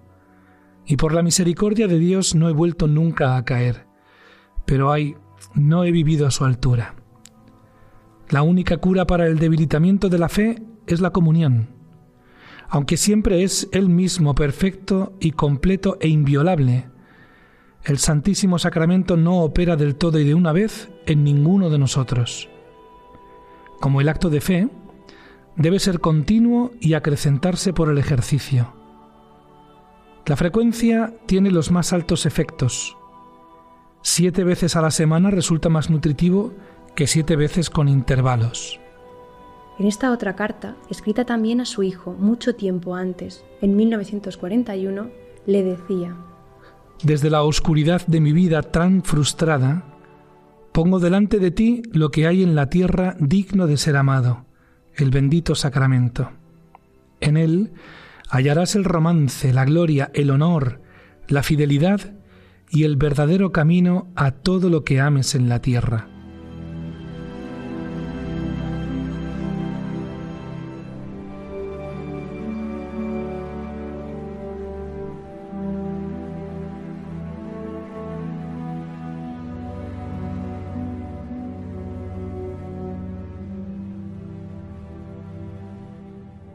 y 0.85 0.95
por 0.95 1.11
la 1.11 1.23
misericordia 1.23 1.87
de 1.87 1.97
Dios 1.97 2.35
no 2.35 2.49
he 2.49 2.53
vuelto 2.53 2.85
nunca 2.85 3.35
a 3.35 3.43
caer, 3.45 3.87
pero 4.67 4.91
ay, 4.91 5.15
no 5.55 5.85
he 5.85 5.91
vivido 5.91 6.27
a 6.27 6.29
su 6.29 6.45
altura. 6.45 6.93
La 8.29 8.43
única 8.43 8.77
cura 8.77 9.07
para 9.07 9.25
el 9.25 9.39
debilitamiento 9.39 10.07
de 10.07 10.19
la 10.19 10.29
fe 10.29 10.61
es 10.85 11.01
la 11.01 11.09
comunión, 11.09 11.69
aunque 12.69 12.95
siempre 12.95 13.41
es 13.41 13.67
Él 13.71 13.89
mismo 13.89 14.35
perfecto 14.35 15.13
y 15.19 15.31
completo 15.31 15.97
e 15.99 16.09
inviolable. 16.09 16.91
El 17.85 17.97
Santísimo 17.97 18.59
Sacramento 18.59 19.17
no 19.17 19.39
opera 19.39 19.77
del 19.77 19.95
todo 19.95 20.19
y 20.19 20.25
de 20.25 20.35
una 20.35 20.51
vez 20.51 20.91
en 21.07 21.23
ninguno 21.23 21.71
de 21.71 21.79
nosotros. 21.79 22.49
Como 23.81 23.99
el 23.99 24.09
acto 24.09 24.29
de 24.29 24.41
fe, 24.41 24.69
debe 25.57 25.79
ser 25.79 25.99
continuo 25.99 26.71
y 26.79 26.93
acrecentarse 26.93 27.73
por 27.73 27.89
el 27.89 27.97
ejercicio. 27.97 28.73
La 30.25 30.35
frecuencia 30.35 31.13
tiene 31.25 31.51
los 31.51 31.71
más 31.71 31.93
altos 31.93 32.25
efectos. 32.25 32.97
Siete 34.01 34.43
veces 34.43 34.75
a 34.75 34.81
la 34.81 34.91
semana 34.91 35.31
resulta 35.31 35.69
más 35.69 35.89
nutritivo 35.89 36.53
que 36.95 37.07
siete 37.07 37.35
veces 37.35 37.69
con 37.69 37.87
intervalos. 37.87 38.79
En 39.79 39.85
esta 39.85 40.11
otra 40.11 40.35
carta, 40.35 40.75
escrita 40.89 41.25
también 41.25 41.61
a 41.61 41.65
su 41.65 41.83
hijo 41.83 42.13
mucho 42.13 42.55
tiempo 42.55 42.95
antes, 42.95 43.43
en 43.61 43.75
1941, 43.75 45.09
le 45.45 45.63
decía, 45.63 46.15
Desde 47.03 47.29
la 47.29 47.43
oscuridad 47.43 48.05
de 48.07 48.19
mi 48.19 48.33
vida 48.33 48.63
tan 48.63 49.03
frustrada, 49.03 49.83
pongo 50.71 50.99
delante 50.99 51.39
de 51.39 51.51
ti 51.51 51.83
lo 51.91 52.09
que 52.09 52.27
hay 52.27 52.43
en 52.43 52.55
la 52.55 52.69
tierra 52.69 53.15
digno 53.19 53.67
de 53.67 53.77
ser 53.77 53.97
amado 53.97 54.46
el 54.97 55.11
bendito 55.11 55.55
sacramento. 55.55 56.31
En 57.19 57.37
él 57.37 57.71
hallarás 58.29 58.75
el 58.75 58.83
romance, 58.83 59.53
la 59.53 59.65
gloria, 59.65 60.11
el 60.13 60.31
honor, 60.31 60.81
la 61.27 61.43
fidelidad 61.43 62.13
y 62.69 62.83
el 62.83 62.97
verdadero 62.97 63.51
camino 63.51 64.11
a 64.15 64.31
todo 64.31 64.69
lo 64.69 64.83
que 64.83 64.99
ames 64.99 65.35
en 65.35 65.49
la 65.49 65.61
tierra. 65.61 66.16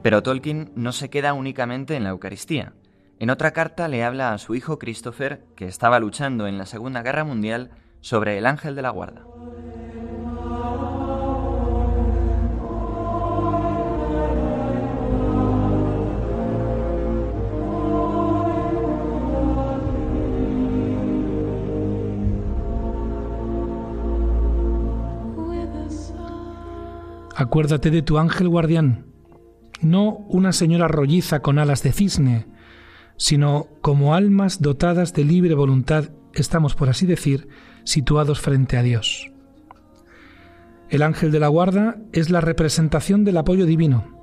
Pero 0.02 0.22
Tolkien 0.22 0.72
no 0.74 0.92
se 0.92 1.10
queda 1.10 1.32
únicamente 1.32 1.94
en 1.94 2.02
la 2.04 2.10
Eucaristía. 2.10 2.72
En 3.20 3.30
otra 3.30 3.52
carta 3.52 3.86
le 3.86 4.02
habla 4.02 4.32
a 4.32 4.38
su 4.38 4.56
hijo 4.56 4.78
Christopher, 4.78 5.44
que 5.54 5.66
estaba 5.66 6.00
luchando 6.00 6.48
en 6.48 6.58
la 6.58 6.66
Segunda 6.66 7.02
Guerra 7.02 7.22
Mundial, 7.22 7.70
sobre 8.00 8.36
el 8.36 8.46
ángel 8.46 8.74
de 8.74 8.82
la 8.82 8.90
guarda. 8.90 9.22
Acuérdate 27.34 27.90
de 27.90 28.02
tu 28.02 28.18
ángel 28.18 28.48
guardián, 28.48 29.11
no 29.82 30.18
una 30.28 30.52
señora 30.52 30.88
rolliza 30.88 31.40
con 31.40 31.58
alas 31.58 31.82
de 31.82 31.92
cisne, 31.92 32.46
sino 33.16 33.68
como 33.80 34.14
almas 34.14 34.60
dotadas 34.60 35.12
de 35.14 35.24
libre 35.24 35.54
voluntad 35.54 36.10
estamos, 36.34 36.74
por 36.74 36.88
así 36.88 37.06
decir, 37.06 37.48
situados 37.84 38.40
frente 38.40 38.76
a 38.76 38.82
Dios. 38.82 39.30
El 40.88 41.02
ángel 41.02 41.30
de 41.30 41.40
la 41.40 41.48
guarda 41.48 41.96
es 42.12 42.30
la 42.30 42.40
representación 42.40 43.24
del 43.24 43.38
apoyo 43.38 43.66
divino. 43.66 44.18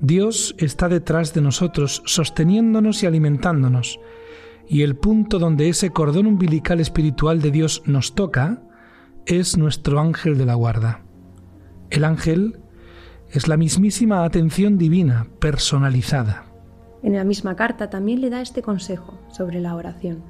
Dios 0.00 0.54
está 0.58 0.88
detrás 0.88 1.34
de 1.34 1.40
nosotros, 1.40 2.02
sosteniéndonos 2.06 3.02
y 3.02 3.06
alimentándonos, 3.06 3.98
y 4.68 4.82
el 4.82 4.96
punto 4.96 5.38
donde 5.38 5.68
ese 5.68 5.90
cordón 5.90 6.26
umbilical 6.26 6.80
espiritual 6.80 7.40
de 7.42 7.50
Dios 7.50 7.82
nos 7.84 8.14
toca 8.14 8.62
es 9.26 9.58
nuestro 9.58 9.98
ángel 10.00 10.38
de 10.38 10.46
la 10.46 10.54
guarda. 10.54 11.04
El 11.90 12.04
ángel 12.04 12.60
es 13.30 13.48
la 13.48 13.56
mismísima 13.56 14.24
atención 14.24 14.78
divina, 14.78 15.26
personalizada. 15.38 16.46
En 17.02 17.14
la 17.14 17.24
misma 17.24 17.56
carta 17.56 17.90
también 17.90 18.20
le 18.20 18.30
da 18.30 18.40
este 18.40 18.62
consejo 18.62 19.18
sobre 19.30 19.60
la 19.60 19.74
oración. 19.74 20.24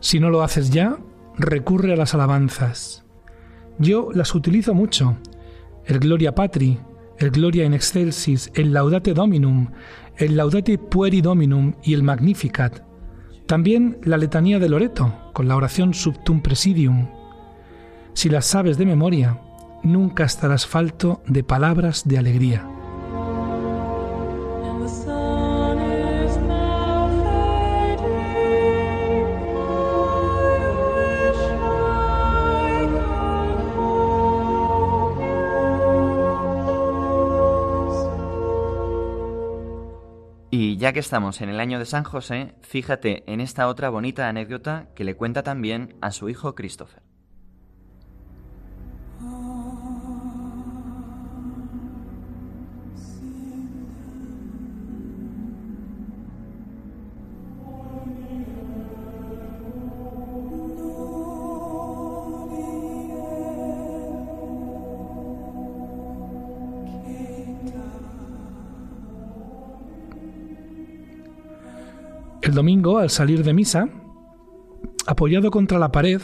Si 0.00 0.18
no 0.18 0.30
lo 0.30 0.42
haces 0.42 0.70
ya, 0.70 0.98
recurre 1.36 1.92
a 1.92 1.96
las 1.96 2.14
alabanzas. 2.14 3.04
Yo 3.78 4.08
las 4.12 4.34
utilizo 4.34 4.74
mucho. 4.74 5.16
El 5.84 6.00
Gloria 6.00 6.34
Patri, 6.34 6.78
el 7.18 7.30
Gloria 7.30 7.64
in 7.64 7.74
Excelsis, 7.74 8.50
el 8.54 8.72
Laudate 8.72 9.14
Dominum, 9.14 9.68
el 10.16 10.36
Laudate 10.36 10.78
Pueri 10.78 11.20
Dominum 11.20 11.74
y 11.82 11.94
el 11.94 12.02
Magnificat. 12.02 12.82
También 13.46 13.98
la 14.04 14.16
letanía 14.16 14.58
de 14.58 14.68
Loreto, 14.68 15.30
con 15.32 15.48
la 15.48 15.56
oración 15.56 15.92
Subtum 15.92 16.40
Presidium. 16.40 17.08
Si 18.14 18.28
las 18.28 18.46
sabes 18.46 18.78
de 18.78 18.86
memoria, 18.86 19.40
nunca 19.82 20.24
estarás 20.24 20.66
falto 20.66 21.22
de 21.26 21.44
palabras 21.44 22.06
de 22.06 22.18
alegría. 22.18 22.66
Y 40.52 40.76
ya 40.78 40.92
que 40.92 40.98
estamos 40.98 41.40
en 41.40 41.48
el 41.48 41.60
año 41.60 41.78
de 41.78 41.86
San 41.86 42.02
José, 42.02 42.54
fíjate 42.60 43.22
en 43.32 43.40
esta 43.40 43.68
otra 43.68 43.88
bonita 43.88 44.28
anécdota 44.28 44.88
que 44.96 45.04
le 45.04 45.14
cuenta 45.14 45.44
también 45.44 45.94
a 46.00 46.10
su 46.10 46.28
hijo 46.28 46.56
Christopher. 46.56 47.02
El 72.50 72.56
domingo, 72.56 72.98
al 72.98 73.10
salir 73.10 73.44
de 73.44 73.54
misa, 73.54 73.88
apoyado 75.06 75.52
contra 75.52 75.78
la 75.78 75.92
pared, 75.92 76.20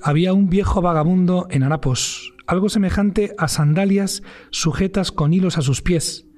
había 0.00 0.32
un 0.32 0.48
viejo 0.48 0.80
vagabundo 0.80 1.48
en 1.50 1.64
harapos, 1.64 2.34
algo 2.46 2.68
semejante 2.68 3.34
a 3.36 3.48
sandalias 3.48 4.22
sujetas 4.50 5.10
con 5.10 5.32
hilos 5.32 5.58
a 5.58 5.62
sus 5.62 5.82
pies, 5.82 6.28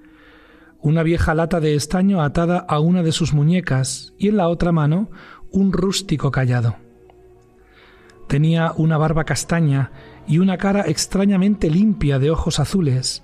una 0.81 1.03
vieja 1.03 1.35
lata 1.35 1.61
de 1.61 1.75
estaño 1.75 2.23
atada 2.23 2.57
a 2.57 2.81
una 2.81 3.03
de 3.03 3.13
sus 3.13 3.35
muñecas 3.35 4.15
y 4.17 4.29
en 4.29 4.39
la 4.39 4.49
otra 4.49 4.73
mano 4.73 5.11
un 5.51 5.75
rústico 5.75 6.31
callado. 6.31 6.77
Tenía 8.29 8.73
una 8.79 8.97
barba 8.97 9.25
castaña 9.25 9.93
y 10.27 10.39
una 10.39 10.57
cara 10.57 10.85
extrañamente 10.87 11.69
limpia 11.69 12.19
de 12.19 12.31
ojos 12.31 12.59
azules, 12.59 13.23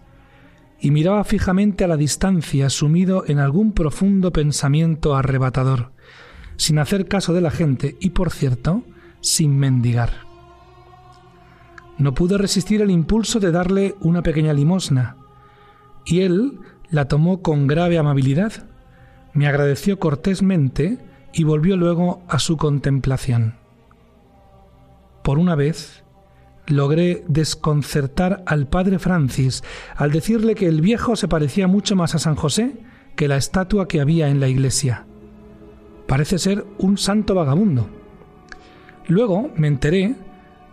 y 0.81 0.91
miraba 0.91 1.25
fijamente 1.25 1.85
a 1.85 1.89
la 1.89 1.97
distancia 1.97 2.71
sumido 2.71 3.25
en 3.27 3.39
algún 3.39 3.73
profundo 3.73 4.33
pensamiento 4.33 5.17
arrebatador, 5.17 5.93
sin 6.57 6.79
hacer 6.79 7.07
caso 7.07 7.33
de 7.33 7.41
la 7.41 7.51
gente 7.51 7.97
y, 8.01 8.11
por 8.11 8.31
cierto, 8.31 8.83
sin 9.21 9.59
mendigar. 9.59 10.29
No 11.99 12.15
pude 12.15 12.39
resistir 12.39 12.81
el 12.81 12.91
impulso 12.91 13.41
de 13.41 13.51
darle 13.51 13.97
una 14.01 14.23
pequeña 14.23 14.53
limosna, 14.53 15.17
y 16.07 16.21
él 16.21 16.61
la 16.91 17.07
tomó 17.07 17.43
con 17.43 17.67
grave 17.67 17.99
amabilidad, 17.99 18.53
me 19.35 19.47
agradeció 19.47 19.99
cortésmente 19.99 20.99
y 21.33 21.45
volvió 21.45 21.77
luego 21.77 22.23
a 22.29 22.39
su 22.39 22.57
contemplación. 22.57 23.57
Por 25.23 25.39
una 25.39 25.55
vez, 25.55 26.05
logré 26.69 27.25
desconcertar 27.29 28.43
al 28.47 28.69
padre 28.69 28.99
Francis 28.99 29.63
al 29.97 30.13
decirle 30.13 30.55
que 30.55 30.67
el 30.67 30.81
viejo 30.81 31.17
se 31.17 31.29
parecía 31.29 31.67
mucho 31.67 31.97
más 31.97 32.15
a 32.15 32.19
San 32.19 32.35
José 32.35 32.77
que 33.17 33.29
la 33.29 33.37
estatua 33.37 33.89
que 33.89 34.01
había 34.01 34.29
en 34.29 34.41
la 34.41 34.49
iglesia. 34.49 35.07
Parece 36.07 36.39
ser 36.39 36.65
un 36.79 36.97
santo 36.97 37.35
vagabundo. 37.35 37.89
Luego 39.07 39.51
me 39.57 39.69
enteré 39.69 40.15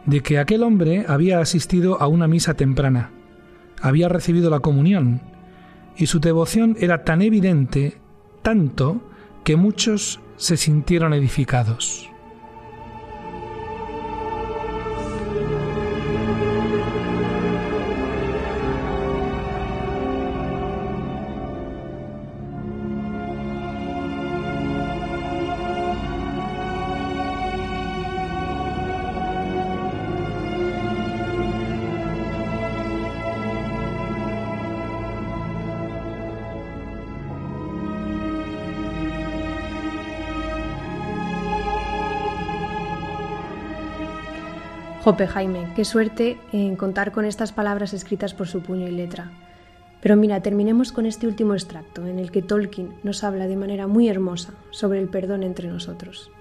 de 0.05 0.21
que 0.21 0.37
aquel 0.37 0.63
hombre 0.63 1.05
había 1.07 1.39
asistido 1.39 2.01
a 2.01 2.07
una 2.07 2.27
misa 2.27 2.53
temprana, 2.53 3.11
había 3.81 4.07
recibido 4.07 4.49
la 4.49 4.59
comunión, 4.59 5.21
y 5.97 6.05
su 6.07 6.19
devoción 6.19 6.75
era 6.79 7.03
tan 7.03 7.21
evidente, 7.21 7.97
tanto, 8.41 9.01
que 9.43 9.55
muchos 9.55 10.19
se 10.37 10.57
sintieron 10.57 11.13
edificados. 11.13 12.09
Jope 45.05 45.27
Jaime, 45.27 45.67
qué 45.75 45.85
suerte 45.85 46.39
en 46.51 46.75
contar 46.75 47.11
con 47.11 47.25
estas 47.25 47.51
palabras 47.51 47.93
escritas 47.93 48.33
por 48.33 48.47
su 48.47 48.63
puño 48.63 48.87
y 48.87 48.91
letra. 48.91 49.29
Pero 50.01 50.15
mira, 50.15 50.41
terminemos 50.41 50.91
con 50.91 51.05
este 51.05 51.27
último 51.27 51.53
extracto 51.53 52.07
en 52.07 52.17
el 52.17 52.31
que 52.31 52.41
Tolkien 52.41 52.95
nos 53.03 53.23
habla 53.23 53.45
de 53.45 53.55
manera 53.55 53.85
muy 53.85 54.09
hermosa 54.09 54.55
sobre 54.71 54.99
el 54.99 55.07
perdón 55.07 55.43
entre 55.43 55.67
nosotros. 55.67 56.31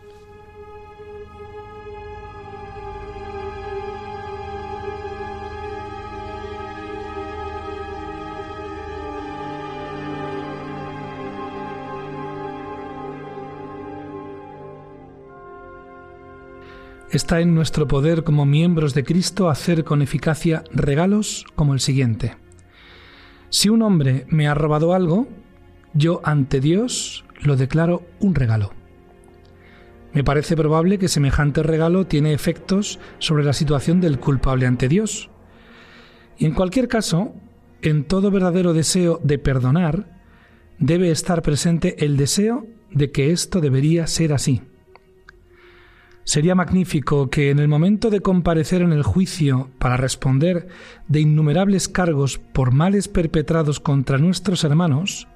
Está 17.14 17.40
en 17.40 17.54
nuestro 17.54 17.86
poder 17.86 18.24
como 18.24 18.44
miembros 18.44 18.92
de 18.92 19.04
Cristo 19.04 19.48
hacer 19.48 19.84
con 19.84 20.02
eficacia 20.02 20.64
regalos 20.72 21.46
como 21.54 21.72
el 21.72 21.78
siguiente. 21.78 22.34
Si 23.50 23.68
un 23.68 23.82
hombre 23.82 24.26
me 24.30 24.48
ha 24.48 24.54
robado 24.54 24.94
algo, 24.94 25.28
yo 25.92 26.20
ante 26.24 26.58
Dios 26.58 27.24
lo 27.40 27.54
declaro 27.54 28.02
un 28.18 28.34
regalo. 28.34 28.72
Me 30.12 30.24
parece 30.24 30.56
probable 30.56 30.98
que 30.98 31.06
semejante 31.06 31.62
regalo 31.62 32.04
tiene 32.04 32.32
efectos 32.32 32.98
sobre 33.20 33.44
la 33.44 33.52
situación 33.52 34.00
del 34.00 34.18
culpable 34.18 34.66
ante 34.66 34.88
Dios. 34.88 35.30
Y 36.36 36.46
en 36.46 36.54
cualquier 36.54 36.88
caso, 36.88 37.32
en 37.80 38.02
todo 38.02 38.32
verdadero 38.32 38.72
deseo 38.72 39.20
de 39.22 39.38
perdonar, 39.38 40.20
debe 40.80 41.12
estar 41.12 41.42
presente 41.42 42.04
el 42.04 42.16
deseo 42.16 42.66
de 42.90 43.12
que 43.12 43.30
esto 43.30 43.60
debería 43.60 44.08
ser 44.08 44.32
así. 44.32 44.62
Sería 46.24 46.54
magnífico 46.54 47.28
que 47.28 47.50
en 47.50 47.58
el 47.58 47.68
momento 47.68 48.08
de 48.08 48.20
comparecer 48.20 48.80
en 48.80 48.92
el 48.92 49.02
juicio 49.02 49.70
para 49.78 49.98
responder 49.98 50.68
de 51.06 51.20
innumerables 51.20 51.88
cargos 51.88 52.38
por 52.38 52.72
males 52.72 53.08
perpetrados 53.08 53.78
contra 53.78 54.16
nuestros 54.16 54.64
hermanos, 54.64 55.28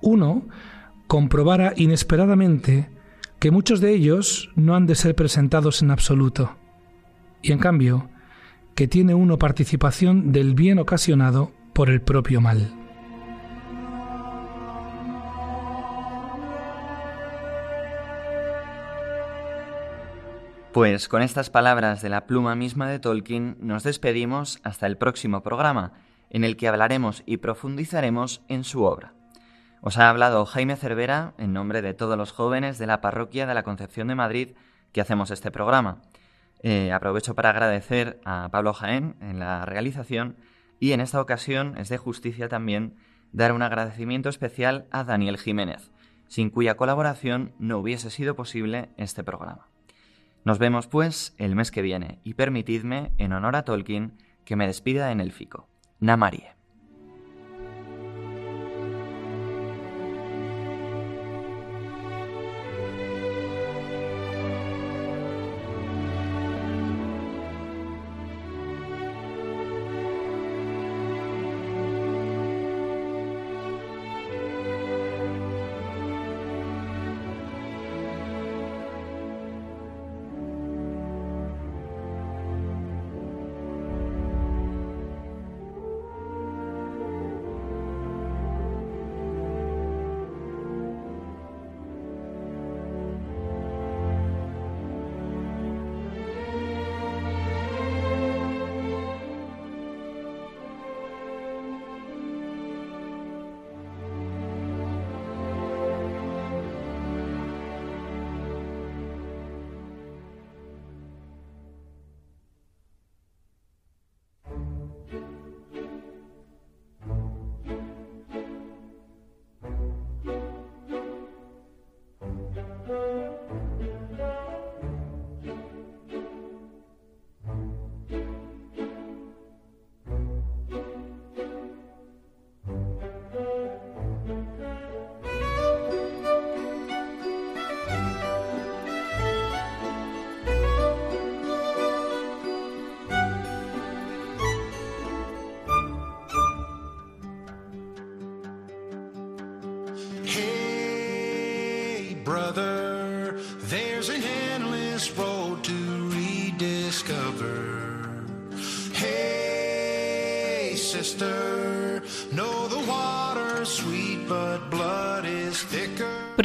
uno 0.00 0.46
comprobara 1.08 1.72
inesperadamente 1.76 2.88
que 3.40 3.50
muchos 3.50 3.80
de 3.80 3.92
ellos 3.92 4.50
no 4.54 4.76
han 4.76 4.86
de 4.86 4.94
ser 4.94 5.14
presentados 5.16 5.82
en 5.82 5.90
absoluto, 5.90 6.56
y 7.42 7.52
en 7.52 7.58
cambio 7.58 8.08
que 8.76 8.86
tiene 8.86 9.14
uno 9.14 9.38
participación 9.38 10.32
del 10.32 10.54
bien 10.54 10.78
ocasionado 10.78 11.52
por 11.72 11.90
el 11.90 12.00
propio 12.00 12.40
mal. 12.40 12.85
Pues 20.76 21.08
con 21.08 21.22
estas 21.22 21.48
palabras 21.48 22.02
de 22.02 22.10
la 22.10 22.26
pluma 22.26 22.54
misma 22.54 22.86
de 22.86 22.98
Tolkien 22.98 23.56
nos 23.60 23.82
despedimos 23.82 24.60
hasta 24.62 24.86
el 24.86 24.98
próximo 24.98 25.42
programa, 25.42 25.94
en 26.28 26.44
el 26.44 26.58
que 26.58 26.68
hablaremos 26.68 27.22
y 27.24 27.38
profundizaremos 27.38 28.42
en 28.48 28.62
su 28.62 28.82
obra. 28.82 29.14
Os 29.80 29.96
ha 29.96 30.10
hablado 30.10 30.44
Jaime 30.44 30.76
Cervera 30.76 31.32
en 31.38 31.54
nombre 31.54 31.80
de 31.80 31.94
todos 31.94 32.18
los 32.18 32.30
jóvenes 32.32 32.76
de 32.76 32.86
la 32.86 33.00
Parroquia 33.00 33.46
de 33.46 33.54
la 33.54 33.62
Concepción 33.62 34.08
de 34.08 34.16
Madrid 34.16 34.50
que 34.92 35.00
hacemos 35.00 35.30
este 35.30 35.50
programa. 35.50 36.02
Eh, 36.62 36.92
aprovecho 36.92 37.34
para 37.34 37.48
agradecer 37.48 38.20
a 38.26 38.50
Pablo 38.52 38.74
Jaén 38.74 39.16
en 39.22 39.38
la 39.38 39.64
realización 39.64 40.36
y 40.78 40.92
en 40.92 41.00
esta 41.00 41.22
ocasión 41.22 41.78
es 41.78 41.88
de 41.88 41.96
justicia 41.96 42.50
también 42.50 42.96
dar 43.32 43.52
un 43.52 43.62
agradecimiento 43.62 44.28
especial 44.28 44.88
a 44.90 45.04
Daniel 45.04 45.38
Jiménez, 45.38 45.90
sin 46.28 46.50
cuya 46.50 46.76
colaboración 46.76 47.54
no 47.58 47.78
hubiese 47.78 48.10
sido 48.10 48.36
posible 48.36 48.90
este 48.98 49.24
programa. 49.24 49.68
Nos 50.46 50.60
vemos 50.60 50.86
pues 50.86 51.34
el 51.38 51.56
mes 51.56 51.72
que 51.72 51.82
viene 51.82 52.20
y 52.22 52.34
permitidme, 52.34 53.10
en 53.18 53.32
honor 53.32 53.56
a 53.56 53.64
Tolkien, 53.64 54.12
que 54.44 54.54
me 54.54 54.68
despida 54.68 55.10
en 55.10 55.18
élfico. 55.18 55.68
Namarie. 55.98 56.55